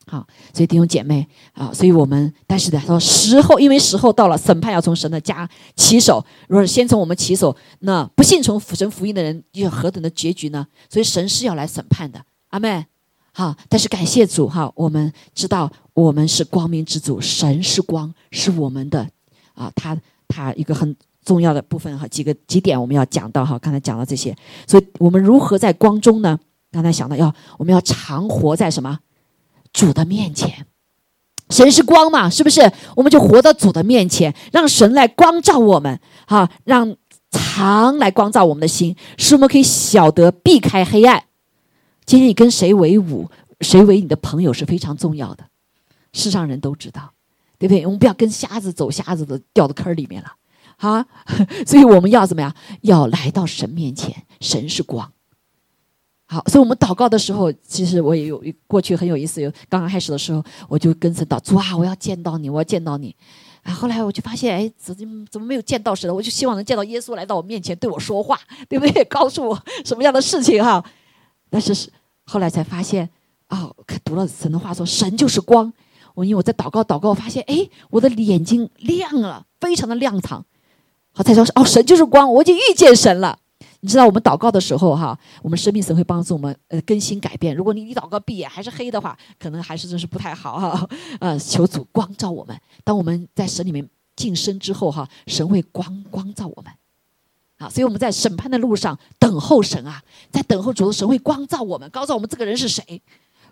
[0.07, 0.25] 好，
[0.55, 6.25] 所以弟兄姐妹啊，所以我们但是呢，说时候，因为时候到了，审判要从神的家起手。
[6.47, 10.65] 如果是先从我们起手，那不信从神福音的人有何等的结局呢？
[10.89, 12.25] 所以神是要来审判的。
[12.51, 12.87] 阿妹，
[13.33, 19.11] 好，但是感谢主哈，我们知道我们是光明之主，神是光，是我们的
[19.55, 20.95] 啊，他他一个很。
[21.27, 23.59] 重要的部分哈，几个几点我们要讲到哈。
[23.59, 24.33] 刚才讲到这些，
[24.65, 26.39] 所以我们如何在光中呢？
[26.77, 28.99] 刚才想到要我们要常活在什么
[29.73, 30.67] 主的面前？
[31.49, 32.73] 神是光嘛，是不是？
[32.97, 36.97] 我们就活到主的面前，让神来光照我们，哈，让
[37.31, 41.25] 常来光照我们的心，使我们可以晓得避开黑暗。
[42.05, 45.45] 今天你跟谁为伍，谁为你的朋友是非常重要的，
[46.13, 47.13] 世上人都知道，
[47.59, 47.87] 对不对？
[47.87, 50.33] 我们不要跟瞎子走瞎子的，掉到坑里面了。
[50.79, 51.07] 啊，
[51.65, 52.55] 所以我们要怎么样？
[52.83, 55.13] 要来到神面前，神是光，
[56.29, 59.41] 好，所以我们祷告的时候，其实我也有过去很有意思。
[59.41, 63.15] 有刚刚开始的时候，我就跟神祷主啊，我要见到你，我要见到你。
[63.63, 66.13] 啊，后来我就发现，哎，怎么怎么没有见到神？
[66.13, 69.05] 我就希望能见到耶稣来到我面前对我说话，对不对？
[69.07, 70.85] 告诉我什么样的事情哈？
[71.49, 71.89] 但是是
[72.25, 73.09] 后来才发现，
[73.49, 73.75] 哦，
[74.05, 75.73] 读了神的话说，神就是光。
[76.15, 80.45] 我因为我在祷告祷告，我发现哎，我的眼睛亮了，非常的亮堂。
[81.13, 83.39] 好，才说哦，神就是光，我已经遇见神了。
[83.87, 87.55] 你知道我们祷告的时候，哈，我们生命神会帮助我们呃更新改变。
[87.55, 90.89] 如果你你祷告闭眼还是黑的话，可能还是真是不太好哈。
[91.21, 92.61] 呃，求主光照我们。
[92.83, 96.73] 当我们在神里面晋升之后，哈，神会光光照我们。
[97.59, 103.01] 啊，所以我们在审判的路上等候神啊，在等候主的神会光照我们，光照我们这个人是谁，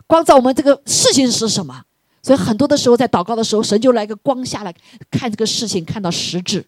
[0.09, 1.85] 光照我们这个事情是什么。
[2.24, 4.74] 所以很多的时候在祷告的时候，神就来个光下来
[5.12, 6.66] 看这个事情，看到实质，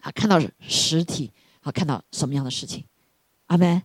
[0.00, 1.30] 啊，看到实体。
[1.60, 2.84] 好，看到什么样的事情，
[3.46, 3.82] 阿门。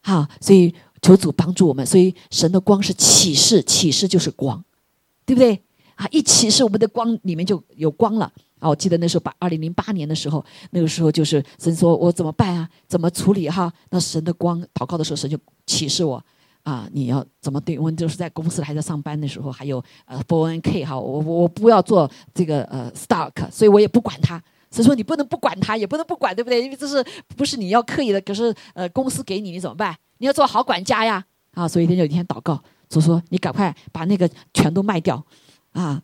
[0.00, 1.86] 好，所以求主帮助我们。
[1.86, 4.64] 所以神的光是启示，启示就是光，
[5.24, 5.62] 对不对？
[5.94, 8.32] 啊，一启示，我们的光里面就有光了。
[8.58, 12.68] 啊，我记得那时候把二零零八年的时候，那个时候就是神说我怎么办啊？
[12.88, 13.72] 怎么处理哈？
[13.90, 16.24] 那神的光祷告的时候，神就启示我
[16.62, 17.78] 啊，你要怎么对？
[17.78, 24.42] 我就是在公司还在上班的时候，还有呃 f N K 哈，我我不要做这个呃 stock，所以我也不管它。
[24.72, 26.64] 所以说你不能不管他，也不能不管，对不对？
[26.64, 27.04] 因为这是
[27.36, 28.18] 不是你要刻意的？
[28.22, 29.94] 可是呃，公司给你，你怎么办？
[30.16, 31.22] 你要做好管家呀！
[31.52, 32.58] 啊，所以一天有一天祷告，
[32.88, 35.22] 就说你赶快把那个全都卖掉，
[35.72, 36.00] 啊，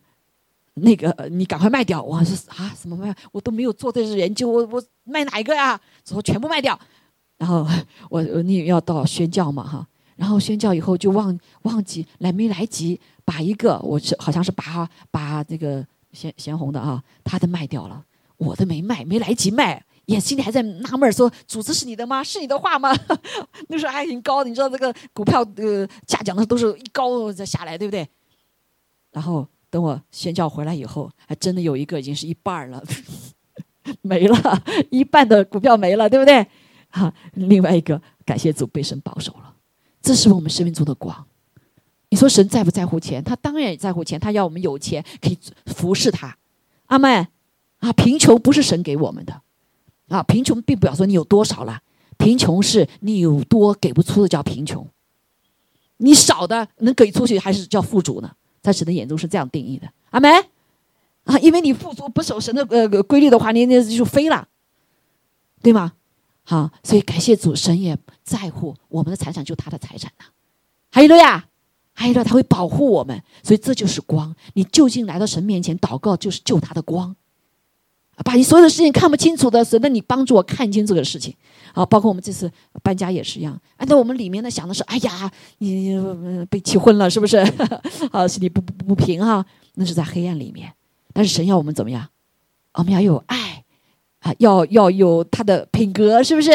[0.75, 1.99] 那个你赶快卖掉。
[1.99, 3.15] 我说啊，什么卖？
[3.31, 5.79] 我都没有做这些研究，我我卖哪一个呀？
[6.05, 6.79] 说全部卖掉。
[7.39, 7.65] 然后
[8.09, 18.05] 我你要到宣教嘛哈，然后宣教以后就忘忘记来没来及把一个，我是好像是把把这个咸咸红的啊，他的卖掉了。
[18.39, 22.23] 我都没卖，没来及卖，也心里还在纳闷说：“组织是你的吗？
[22.23, 22.95] 是你的话吗？”
[23.67, 28.07] 那时候还挺高的，你知道这个股票呃下降的都是一高再下来，对不对？
[29.11, 32.81] 然后等我宣教回来以后，还真的有一个已经是一半了，
[34.01, 36.47] 没了一半的股票没了，对不对？
[36.89, 39.53] 哈，另外一个感谢主被神保守了，
[40.01, 41.25] 这是我们生命中的光。
[42.09, 43.21] 你说神在不在乎钱？
[43.21, 46.37] 他当然也在乎钱，他要我们有钱可以服侍他。
[46.85, 47.27] 阿妹。
[47.79, 49.41] 啊，贫穷不是神给我们的，
[50.09, 51.81] 啊，贫穷并不表说你有多少了，
[52.17, 54.87] 贫穷是你有多给不出的叫贫穷，
[55.97, 58.31] 你少的能给出去还是叫富足呢？
[58.61, 60.31] 在神的眼中是这样定义的，阿门。
[61.25, 64.47] 啊，因为你富足不守神的呃规律的话，你那就飞了，
[65.61, 65.93] 对吗？
[66.43, 70.25] 好，所以感谢主，神也在乎我们的财产，就他的财产呐。
[70.89, 71.47] 还有了呀，
[71.93, 74.35] 还有了，他会保护我们，所以这就是光。
[74.53, 77.15] 你就近来到神面前祷告，就是救他的光。
[78.23, 81.33] 把你所有的事情看不清楚的时候，那你帮助我看清这个事情。
[81.73, 82.51] 好，包括我们这次
[82.83, 83.59] 搬家也是一样。
[83.77, 85.95] 按照我们里面的想的是，哎呀，你
[86.49, 87.37] 被气昏了是不是？
[88.11, 89.45] 啊，心里不不不平哈。
[89.75, 90.73] 那是在黑暗里面。
[91.13, 92.07] 但是神要我们怎么样？
[92.73, 93.63] 我们要有爱
[94.19, 96.51] 啊，要要有他的品格，是不是？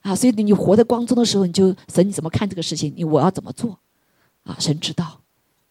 [0.00, 2.92] 啊，所以你活在光中的时候，你就神你怎么看这个事情？
[2.96, 3.78] 你我要怎么做？
[4.44, 5.20] 啊，神知道。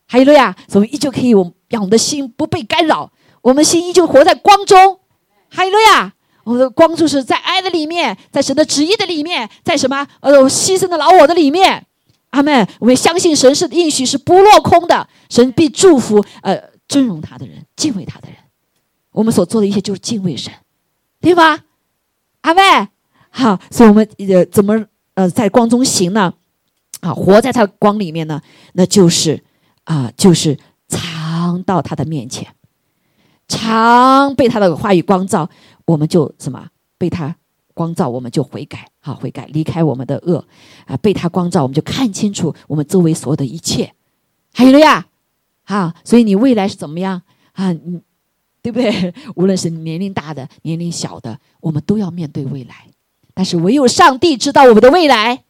[0.06, 3.12] 还有了呀，我们依旧可以，我让我们的心不被干扰，
[3.42, 5.01] 我们心依旧活在光中。
[5.52, 6.14] 哈利路亚！
[6.44, 11.86] 我的光就是在爱的里面，在神的旨意的里面，在什么呃牺牲的老我的里面。
[12.32, 12.66] 阿门！
[12.80, 18.38] 我们相信神是应许是不落空的，神必祝福呃尊荣他的人，敬畏他的人。
[19.12, 20.52] 我们所做的一切就是敬畏神，
[21.20, 21.60] 对吧？
[22.42, 22.62] 阿妹，
[23.30, 24.86] 好，所以我们呃怎么
[25.16, 26.34] 呃在光中行呢？
[27.02, 28.42] 啊，活在他的光里面呢？
[28.74, 29.44] 那就是
[29.84, 32.48] 啊，就是藏到他的面前。
[33.52, 35.50] 常被他的话语光照，
[35.86, 36.66] 我们就什么
[36.98, 37.36] 被他
[37.74, 40.46] 光照，我们就悔改，啊悔改，离开我们的恶
[40.86, 40.96] 啊！
[40.98, 43.94] 被他光照，我们就看清楚我们周围所有的一切。
[44.54, 45.06] 还有了呀，
[45.66, 47.22] 啊，所以你未来是怎么样
[47.54, 47.72] 啊？
[47.72, 48.00] 你，
[48.62, 49.14] 对不对？
[49.36, 52.88] 无论是年龄大的、年龄小的，我们都要面对未来。
[53.34, 55.44] 但是唯有上帝知道我们的未来，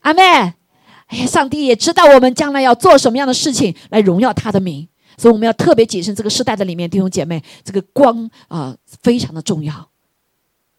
[0.00, 4.88] 阿妹，哎呀，上帝也知道我们将来要做什么样的事情来荣耀他的名。
[5.22, 9.88] 所以我们要特别谨慎，这个时代的里面弟兄姐妹，这个光啊非常的重要。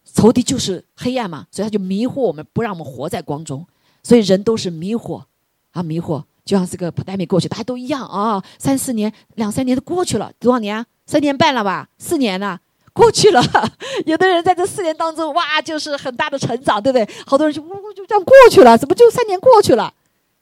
[0.04, 3.66] 仇敌就是黑暗嘛，所以他就迷惑我们，不让我们活在光中。
[4.02, 5.22] 所以人都是迷惑
[5.70, 8.44] 啊，迷惑，就像这个 pandemic 过去，大家都一样啊。
[8.58, 10.84] 三四年、两三年都过去了，多少年？
[11.06, 11.88] 三年半了吧？
[11.96, 12.60] 四年了，
[12.92, 13.42] 过去了。
[14.04, 17.08] 有的人在这四年当中，哇，就是很大的成长，对不对？
[17.24, 19.94] 好多人就呜呜就这样过去了，怎么就三年过去了？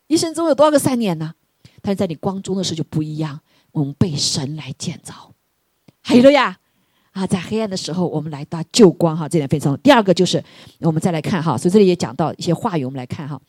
[0.09, 1.35] 一生中有多少个三年呢？
[1.81, 3.39] 但是在你光中的时候就不一样。
[3.73, 5.33] 我们被神来建造，
[6.03, 6.57] 还有了呀，
[7.13, 9.77] 啊，在黑暗的时候，我们来到救光哈，这点非常。
[9.81, 10.43] 第二个就是，
[10.81, 13.41] 我们再来看哈，所以这里也讲到一些话语，我们来看哈，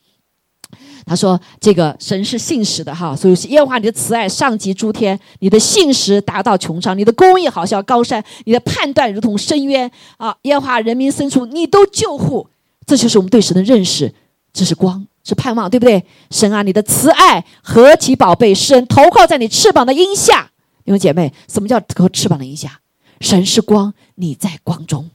[1.06, 9.92] 他说：“这个神是信实的哈，所以耶和华你的慈爱上及诸天，你的信实达到穹苍，你的公义好像高山，你的判断如同深渊。
[10.18, 10.36] 啊！
[10.44, 12.50] 耶和华人民深处你都救护，
[12.86, 14.14] 这就是我们对神的认识，
[14.54, 16.06] 这是光，是盼望，对不对？
[16.30, 20.52] 神啊，你的慈爱何其宝贝，使人投靠在你翅膀的荫下。
[20.84, 22.82] 弟兄姐妹，什么叫投翅膀的荫下？
[23.22, 25.10] 神是光，你在光中，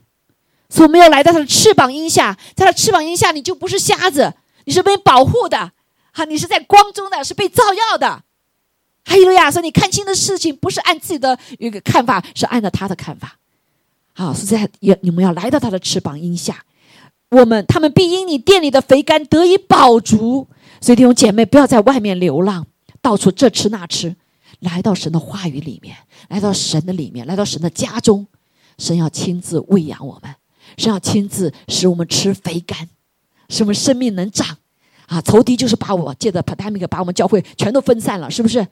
[0.67, 4.33] 所以我们要来到他的翅膀荫下，在他翅膀荫下，你就不是瞎子，
[4.65, 5.73] 你是被保护的。”
[6.11, 8.23] 好，你是在光中的，是被照耀的。
[9.05, 13.37] 还有呀，说你看清的事情不是按自己的一个看法，是按照他的看法。
[14.13, 16.63] 好，是在要你们要来到他的翅膀荫下。
[17.29, 20.47] 我们他们必因你店里的肥甘得以饱足。
[20.81, 22.65] 所以弟兄姐妹，不要在外面流浪，
[23.01, 24.15] 到处这吃那吃，
[24.59, 25.97] 来到神的话语里面，
[26.29, 28.25] 来到神的里面，来到神的家中。
[28.77, 30.33] 神要亲自喂养我们，
[30.77, 32.87] 神要亲自使我们吃肥甘，
[33.49, 34.57] 使我们生命能长。
[35.07, 38.65] 啊，仇敌就是把我借着 pandemic 把我们教会全都分散了，是不是？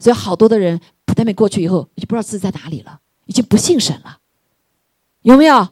[0.00, 4.18] 所以好多的人 pandemic 过去以后，就不知道自己在哪里了，已经不信神了，
[5.22, 5.68] 有没有？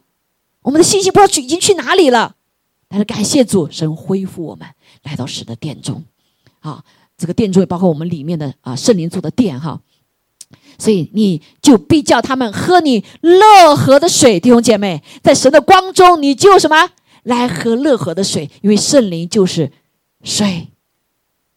[0.61, 2.35] 我们的信心不知道去已经去哪里了。
[2.87, 4.67] 但是感谢主，神恢复我们
[5.03, 6.03] 来到神的殿中，
[6.59, 6.83] 啊，
[7.17, 9.81] 这个殿中也包括我们里面的啊圣灵做的殿哈。
[10.77, 16.89] 所以你就必叫他们喝你乐河的水，弟兄姐妹，在神的光中，你就什么
[17.23, 19.71] 来喝乐河的水，因为圣灵就是。
[20.23, 20.67] 水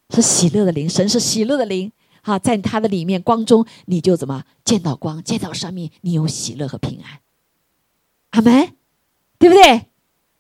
[0.09, 1.93] 是喜乐的灵，神是喜乐的灵。
[2.23, 7.19] 好，在他的里面光中，你就怎么见到光，见到生命，你有喜乐和平安。
[8.31, 8.71] 阿门，
[9.45, 9.87] 对不对？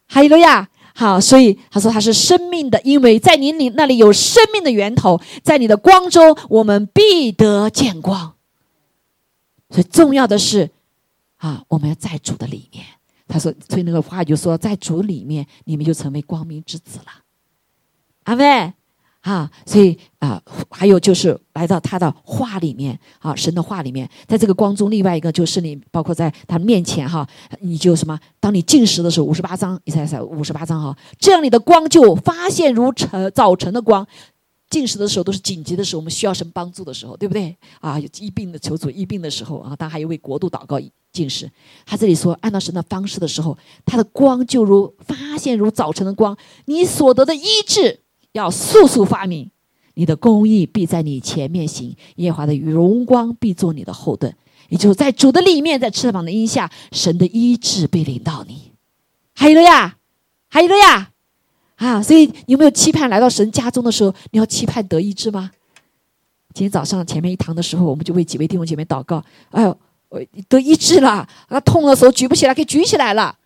[0.08, 0.66] 哈利路亚。
[0.94, 8.34] 好，所以他说他是生命的，因为在你里那里有生命的源头，在你的光中，我们必得见光。
[9.68, 10.70] 所以重要的是
[11.36, 12.86] 啊，我们要在主的里面。
[13.26, 17.06] 他说，所以那个话就说，在主里面，你们就成为光明之子了。
[18.22, 18.72] 阿妹，
[19.24, 27.26] 啊，所以啊，还有就是来到他的话里面啊，神的话里面，在这个光中，另外一个就是你，包括在他面前哈，
[27.60, 28.20] 你就什么？
[28.38, 34.06] 当你进食的时候，五十八章，你猜猜，五十八章哈，这样你的光就发现如晨早晨的光。
[34.70, 37.56] 进食的时候都是紧急的时候，我们需要神帮助的时候，对不对？
[37.80, 40.78] 啊，有疫病的求主疫病的时候啊，当还有为国度祷告
[41.12, 41.50] 进食。
[41.86, 43.56] 他这里说，按照神的方式的时候，
[43.86, 48.03] 他的光就如发现如早晨的光，你所得的医治。
[48.34, 49.48] 要速速发明，
[49.94, 54.34] 你的公义必在你前面行，耶和华的荣光必做你的后盾。
[54.68, 58.72] 也就是在主的里面，在翅膀的荫下，神的医治被领到你。
[59.34, 59.96] 还有了呀，
[60.48, 61.10] 还有了呀，
[61.76, 62.02] 啊！
[62.02, 65.52] 所以你有没有期盼来到神家中的时候，你要期盼得医治吗？
[66.54, 69.22] 今天早上前面一堂的时候，我们就为几位弟兄姐妹祷告。
[69.50, 69.78] 哎呦，
[70.08, 73.36] 我得医治了，啊，痛的时候举不起来，可以举起来了。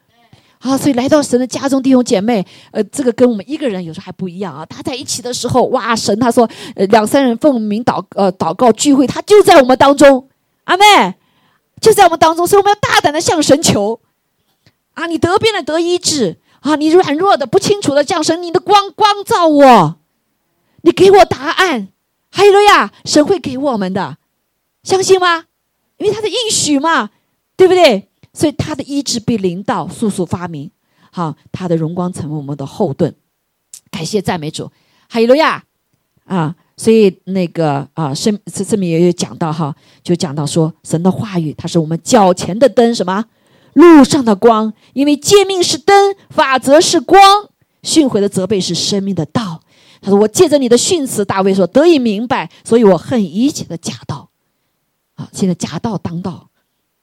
[0.60, 4.66] 啊，所以来到神的家中，弟兄姐妹，呃，这个跟我们一个人有时候还不一样啊。
[4.66, 10.28] 他在一起的时候，哇，神他说，呃，两三人奉名祷，呃，祷告聚会，他就在我们当中，
[10.64, 11.14] 阿妹，
[11.80, 14.00] 就在我们当中，所以我们要大胆的向神求，
[14.94, 19.96] 啊，你得病了得医治，啊，你软弱的不清楚的降神，你的光光照我，
[20.82, 21.88] 你给我答案，
[22.30, 24.16] 还有了呀，神会给我们的，
[24.82, 25.44] 相信吗？
[25.98, 27.10] 因为他的应许嘛，
[27.56, 28.08] 对不对？
[28.38, 30.70] 所以他的医治被领导速速发明，
[31.10, 33.12] 好，他的荣光成为我们的后盾。
[33.90, 34.70] 感谢赞美主，
[35.08, 35.64] 哈利路亚
[36.24, 36.54] 啊！
[36.76, 39.74] 所以那个啊，圣这这面也有讲到哈，
[40.04, 43.24] 就讲到说神的话语，它是我们脚前的灯，什么
[43.72, 44.72] 路上的光。
[44.92, 47.20] 因为诫命是灯，法则是光，
[47.82, 49.62] 训诲的责备是生命的道。
[50.00, 54.30] 他说：“我借着你的训词，大卫说得以明白，所以我恨一切的假道。
[55.16, 56.47] 啊，现在假道当道。”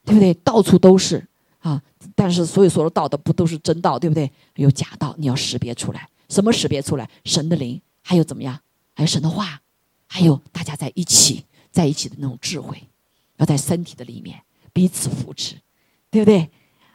[0.06, 0.32] 对不对？
[0.42, 1.22] 到处都是
[1.58, 1.82] 啊！
[2.14, 3.98] 但是所有所有的道的不都是真道？
[3.98, 4.30] 对不对？
[4.54, 6.08] 有假道，你要识别出来。
[6.28, 7.08] 什么识别出来？
[7.24, 8.58] 神的灵，还有怎么样？
[8.94, 9.60] 还有神的话，
[10.06, 12.80] 还有大家在一起在一起的那种智慧，
[13.36, 14.40] 要在身体的里面
[14.72, 15.56] 彼此扶持，
[16.10, 16.48] 对不对？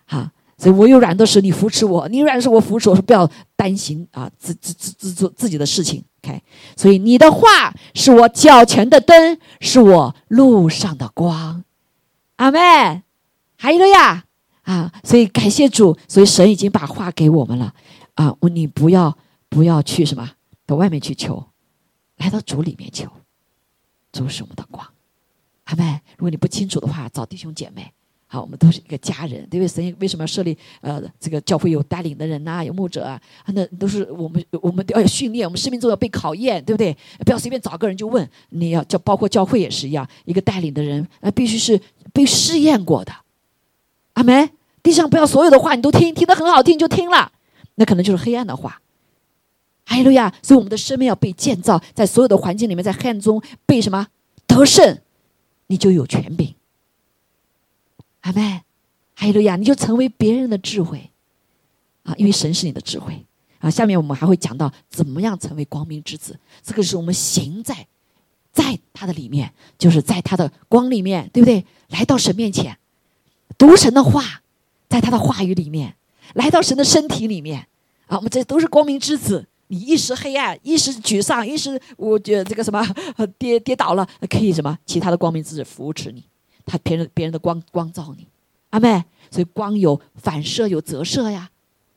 [0.05, 2.95] 好，所以我有软的时候，你扶持我；你软的时候，我扶持我。
[2.95, 6.03] 说不要担心啊，自自自自做自己的事情。
[6.23, 6.41] OK，
[6.77, 11.63] 所以你的话是我脚前的灯，是我路上的光。
[12.41, 13.03] 阿妹，
[13.55, 14.25] 还有了呀
[14.63, 14.91] 啊！
[15.03, 17.71] 所以感谢主，所以神已经把话给我们了
[18.15, 18.35] 啊！
[18.51, 19.15] 你不要
[19.47, 20.27] 不要去什么
[20.65, 21.45] 到外面去求，
[22.17, 23.07] 来到主里面求，
[24.11, 24.83] 主是我们的光。
[25.65, 27.93] 阿妹，如果你不清楚的话，找弟兄姐妹。
[28.25, 29.67] 好，我们都是一个家人，对不对？
[29.67, 33.21] 神为什么要设立呃这个教会有带领的人呐，有牧者啊？
[33.47, 36.95] 那都是我们我们都要训练，我们生命中要被考验，对不对？
[37.25, 41.77] 不要随便找个人就问，你要教，包括教会也是一样，一个带领的人那，必须是
[42.11, 43.13] 被试验过的。
[44.13, 44.49] 阿门。
[44.83, 47.31] 地上不要所有的话你都听，听得很好听就听了，
[47.75, 48.81] 那可能就是黑暗的话。
[49.85, 50.33] 哈利路亚！
[50.41, 54.07] 所以我们的生命要被建造，在所有的环境里面，在黑暗中被什么
[54.47, 54.97] 得胜，
[55.67, 56.55] 你就有权柄。
[58.21, 58.63] 阿妹，
[59.13, 59.55] 哈利路亚！
[59.55, 61.11] 你就成为别人的智慧
[62.01, 63.23] 啊，因为神是你的智慧
[63.59, 63.69] 啊。
[63.69, 67.85] 下面我们还会讲到怎么样成为光明之子，这个是我们行在
[68.51, 71.63] 在他的里面，就是在他的光里面，对不对？
[71.91, 72.77] 来到神面前，
[73.57, 74.41] 读神的话，
[74.89, 75.95] 在他的话语里面，
[76.33, 77.67] 来到神的身体里面
[78.07, 79.47] 啊，我们这都是光明之子。
[79.67, 82.85] 你一时黑暗，一时沮丧，一时我觉得这个什么
[83.39, 84.77] 跌跌倒了，可以什么？
[84.85, 86.25] 其他的光明之子扶持你。
[86.65, 88.27] 他别人别人的光光照你，
[88.71, 91.49] 阿妹，所以光有反射有折射呀，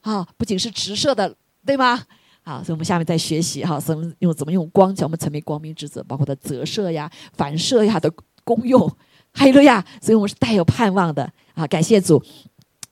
[0.03, 1.37] 啊，不仅是直射的，
[1.67, 2.03] 对吗？
[2.45, 8.13] 好，所以我们下面再学习哈，怎么用怎么用光，叫我们成为光明之子，包括的折射呀、反射呀的
[8.45, 8.91] 功用，
[9.35, 11.67] 哈利路亚，所以我们是带有盼望的啊！
[11.67, 12.19] 感谢主，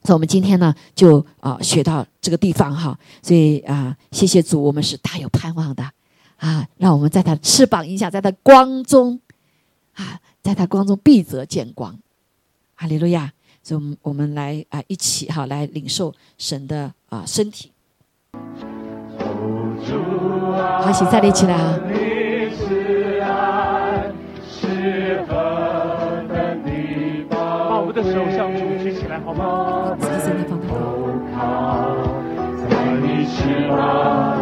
[0.02, 5.82] 所以我们今天呢就啊学到这个地方哈，所以啊谢谢主，我们是大有盼望的
[6.36, 9.18] 啊，让我们在他翅膀影响，在他光中
[9.94, 10.20] 啊。
[10.42, 11.96] 在他光中必则见光，
[12.74, 13.32] 哈利路亚！
[13.62, 17.70] 所以，我们我们来啊，一起哈来领受神的啊身体。
[20.82, 21.78] 好，请再立起来啊！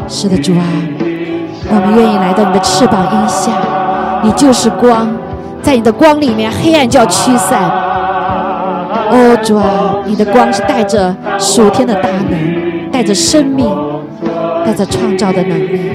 [0.09, 0.65] 是的，主啊，
[1.71, 3.53] 我们愿意来到你的翅膀荫下，
[4.23, 5.09] 你就是光。
[5.63, 7.63] 在你的光里面，黑暗就要驱散。
[9.13, 13.67] 哦，主啊，你的光是带着属天的大能，带着生命，
[14.65, 15.93] 带着创造的能力。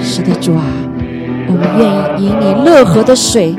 [0.00, 0.62] 是的，主啊，
[1.48, 1.86] 我们愿
[2.20, 3.54] 意以你乐河的水，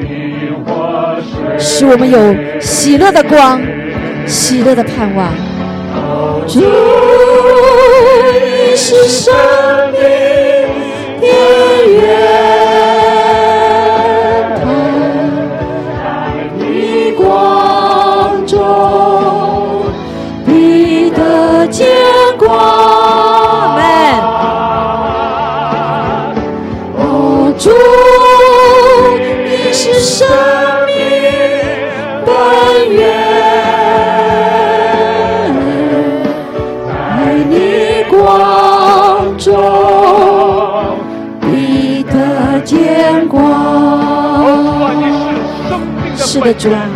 [1.59, 2.18] 使我们有
[2.59, 3.61] 喜乐的光，
[4.26, 5.32] 喜乐的盼望。
[6.47, 6.65] 主，你
[8.76, 9.32] 是生
[9.91, 10.01] 命
[46.38, 46.86] 是的，主啊，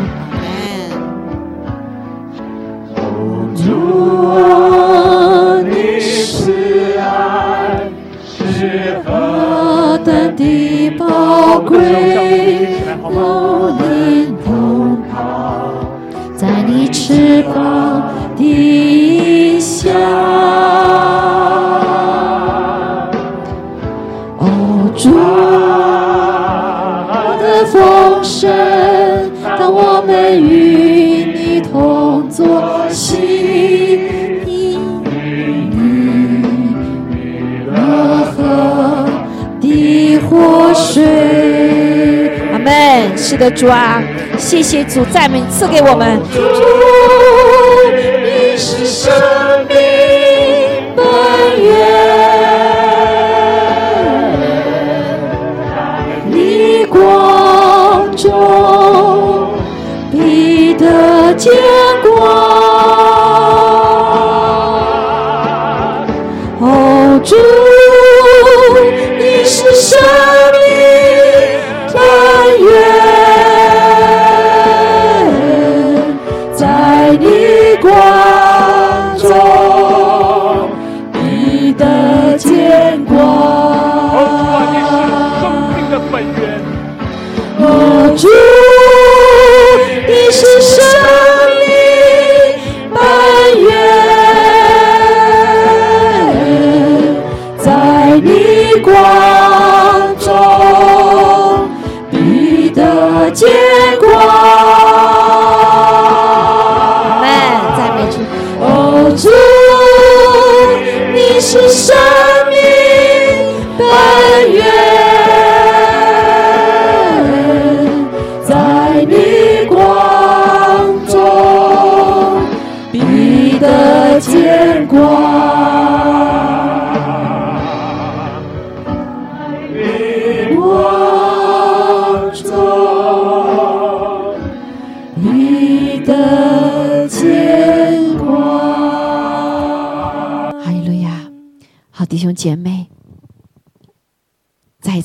[43.32, 44.04] 是的，主啊，
[44.38, 46.20] 谢谢主，赞美赐给我们。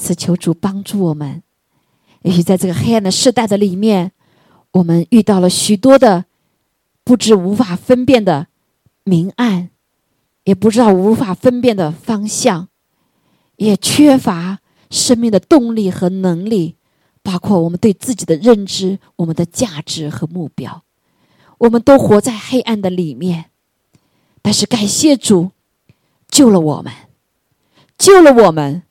[0.06, 1.42] 是求主帮助我们。
[2.22, 4.12] 也许在这个黑暗的时代的里面，
[4.70, 6.26] 我们遇到了许多的
[7.02, 8.46] 不知无法分辨的
[9.04, 9.70] 明暗，
[10.44, 12.68] 也不知道无法分辨的方向，
[13.56, 16.76] 也缺乏生命的动力和能力，
[17.22, 20.82] 包括我们对自己的认知、我们的价值和目标，
[21.58, 23.46] 我们都活在黑暗的里面。
[24.42, 25.50] 但是感谢主。
[26.28, 26.92] 救了我们，
[27.96, 28.82] 救了我们，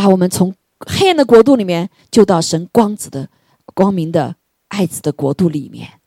[0.00, 3.28] 把我们从黑暗的国度里面救到神光子的
[3.74, 4.36] 光明的
[4.68, 6.00] 爱子的国度里面。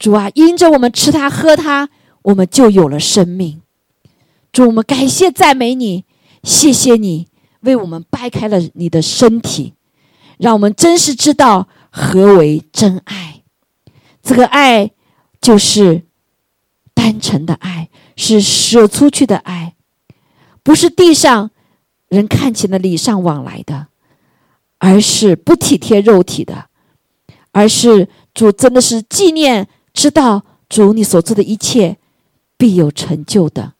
[0.00, 1.88] 主啊，因着我们吃它喝它，
[2.22, 3.62] 我们就有了生命。
[4.50, 6.04] 主，我们感谢赞美你，
[6.42, 7.28] 谢谢你
[7.60, 9.74] 为我们掰开了你的身体，
[10.38, 13.44] 让我们真实知道何为真爱。
[14.20, 14.90] 这个爱
[15.40, 16.02] 就是
[16.94, 17.90] 单纯的爱。
[18.16, 19.76] 是舍出去的爱，
[20.64, 21.52] 不是地上
[22.08, 23.88] 人看起来礼尚往来的，
[24.78, 26.66] 而是不体贴肉体的，
[27.52, 31.96] 而是主真的是纪念，知道主你所做的一切
[32.56, 33.74] 必有成就的，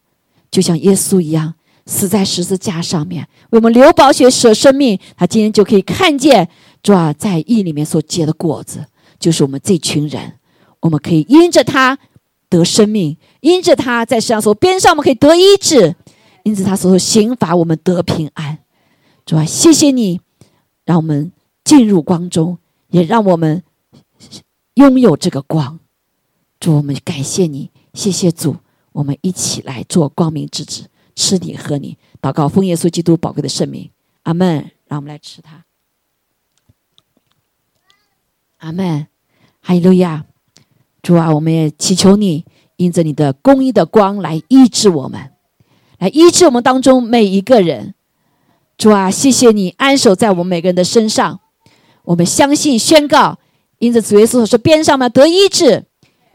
[0.50, 1.54] 就像耶稣一样
[1.86, 6.48] 死在十字架上面，为我们流宝血舍生命，他今天就可以看见
[6.82, 8.84] 主啊在义里面所结的果子，
[9.18, 10.34] 就是我们这群人，
[10.80, 11.98] 我们可以因着他。
[12.50, 15.92] 得生命，因着他在世上所边上，我们可以得医治；
[16.48, 18.60] 因此他所说刑罚，我们得平安。
[19.26, 20.22] 主啊，谢谢你，
[20.86, 21.30] 让我们
[21.62, 22.56] 进入光中，
[22.88, 23.62] 也让我们
[24.72, 25.78] 拥有这个光。
[26.58, 28.56] 主，我们感谢你，谢谢主，
[28.92, 33.90] 我们一起来做光明之子，吃你喝你，祷告奉耶稣基督宝贵的圣名，
[34.22, 34.70] 阿门。
[34.86, 35.66] 让我们来吃它，
[38.56, 39.06] 阿门，
[39.60, 40.24] 哈利路亚。
[41.02, 42.46] 主啊，我们也祈求你，
[42.76, 45.30] 因着你的公义的光来医治我们，
[45.98, 47.94] 来医治我们当中每一个人。
[48.76, 51.40] 主啊，谢谢你安守在我们每个人的身上。
[52.04, 53.38] 我们相信宣告，
[53.78, 55.84] 因着主耶稣所说边上嘛得医治，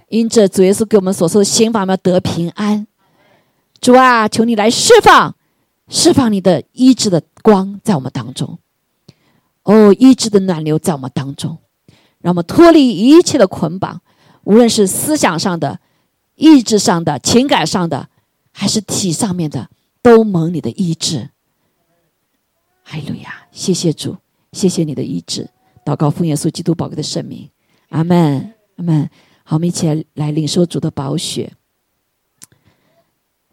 [0.10, 2.86] 因着主耶稣给我们所说的刑法嘛得平安。
[3.80, 5.36] 主啊，求你来释放，
[5.88, 8.60] 释放你的医治的光在我们当中。
[9.64, 11.58] 哦，医治的暖流在我们当中，
[12.20, 14.02] 让我们脱离一切的捆绑。
[14.44, 15.80] 无论是思想上的、
[16.36, 18.10] 意志上的、情感上的，
[18.54, 19.70] 还是体上面的，
[20.02, 21.32] 都蒙你的医治。
[22.84, 23.48] 哈利路亚！
[23.52, 24.18] 谢谢主，
[24.52, 25.50] 谢谢你的医治。
[25.84, 27.50] 祷告奉耶稣基督宝贵的圣名，
[27.90, 29.10] 阿门，阿门。
[29.44, 31.52] 好，我们一起来领受主的宝血。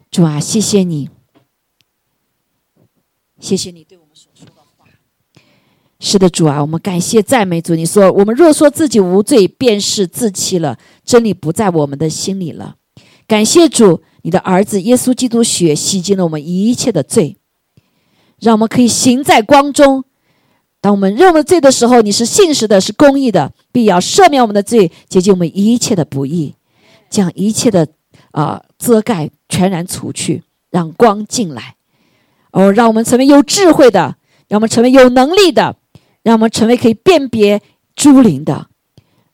[0.09, 1.09] 主啊，谢谢你，
[3.39, 4.61] 谢谢你对我们所说的话。
[5.99, 7.75] 是的，主啊，我们感谢赞美主。
[7.75, 12.75] 你说，我们若说自己无罪，便是自欺了，真理不在我们的心里了。
[13.27, 17.37] 感谢主，你的儿子耶稣基督血洗净了我们一切的罪，
[18.39, 20.03] 让我们可以行在光中。
[20.79, 26.55] 当我们认为罪的时候，你是信实的，是公义的，必要赦免我们的罪，洁净我们一切的不义，
[27.09, 27.87] 将一切的
[28.31, 31.75] 啊遮盖全然除去，让光进来。
[32.51, 34.17] 哦，让我们成为有智慧的，
[34.47, 35.77] 让我们成为有能力的。
[36.23, 37.59] 让我们成为可以辨别
[37.95, 38.67] 诸灵的，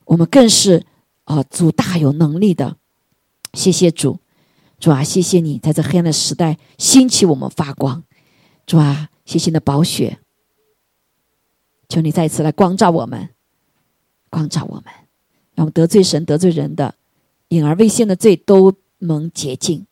[0.05, 0.85] 我们更是
[1.25, 2.77] 啊主大有能力的。
[3.53, 4.19] 谢谢主，
[4.79, 8.03] 主啊，谢谢你在这黑暗的时代兴起我们发光。
[8.65, 10.19] 主啊，谢谢你的宝血，
[11.89, 13.29] 求你再一次来光照我们，
[14.29, 14.85] 光照我们，
[15.55, 16.95] 让我们得罪神得罪人的
[17.47, 19.85] 隐而未现的罪都蒙洁净。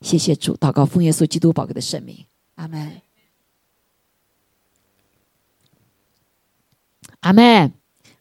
[0.00, 2.24] 谢谢主，祷告奉耶稣基督宝贵的圣名，
[2.54, 3.00] 阿门。
[7.20, 7.72] 阿门，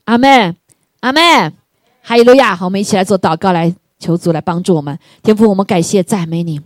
[0.03, 0.57] 阿门，
[0.99, 1.53] 阿门，
[2.02, 2.53] 哈利路亚！
[2.53, 4.97] 好，我们一起来做祷告，来求主来帮助我们。
[5.21, 6.59] 天父，我们感谢赞美你，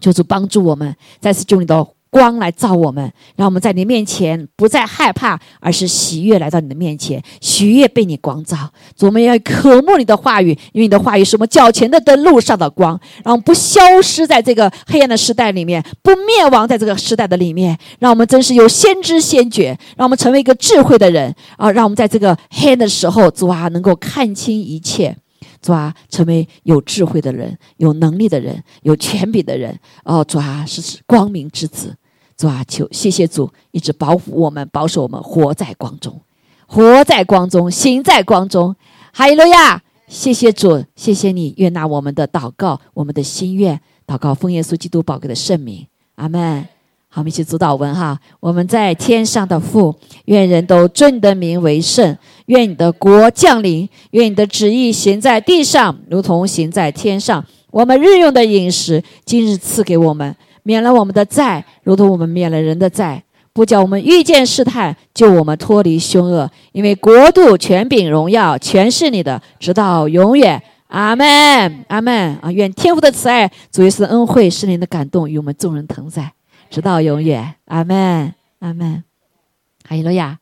[0.00, 1.86] 求主帮助我们，再次用你的。
[2.08, 8.56] 光来照我们，让我们在你面前不再害怕，而是喜悦来到你的面前，喜悦被你光照。
[8.96, 17.76] 主我们要渴慕你的话语，因为你的话语是我们脚前的灯，路上的光，让我们不消失在这个黑暗的时代里面，不灭亡在这个时代的里面。
[17.98, 21.70] 让我们真是有先知先觉，让我们成为一个智慧的人啊！
[21.70, 25.14] 让我们在这个黑暗的时候，主啊，能够看清一切。
[25.66, 30.22] 主啊，成为有智慧的人、有能力的人、有权柄的人哦！
[30.22, 31.92] 主啊，是光明之子。
[32.36, 36.20] 主啊，求谢谢主，一直保护我们、保守我们，活在光中，
[36.68, 38.76] 活在光中，行在光中。
[39.12, 39.82] 哈利路亚！
[40.06, 43.80] 谢谢主，谢谢你悦纳我们的祷告，我们的心愿。
[44.06, 45.84] 祷告奉耶稣基督宝贵的圣名，
[46.14, 46.64] 阿门。
[47.08, 48.20] 好，我们一起读祷文哈。
[48.38, 49.92] 我们在天上的父，
[50.26, 52.16] 愿人都尊你的名为圣。
[52.46, 57.44] 愿你的国降临，愿你的旨意行在地上，如同行在天上。
[57.70, 60.34] 我们日用的饮食，今日赐给我们。
[60.62, 63.22] 免了我们的债，如同我们免了人的债。
[63.52, 66.50] 不叫我们遇见试探，救我们脱离凶恶。
[66.72, 70.62] 因为国度、权柄、荣耀，全是你的，直到永远。
[70.88, 72.52] 阿门，阿门啊！
[72.52, 76.32] 愿天父的慈爱、主耶稣的恩惠、圣灵的感动与我们众人同在，
[76.70, 77.54] 直到永远。
[77.64, 79.02] 阿门，阿门。
[79.88, 80.38] 哈利路亚。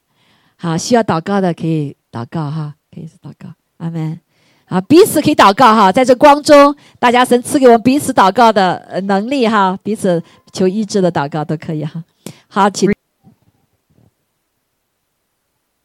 [0.64, 3.50] 好，需要祷告的可以祷告哈，可以祷告。
[3.76, 4.18] 阿门。
[4.64, 10.22] 好，彼此可以祷告哈，在这光中，大家神赐给我们彼此祷告的能力哈，彼此
[10.54, 12.02] 求医治的祷告都可以哈。
[12.48, 12.93] 好，请。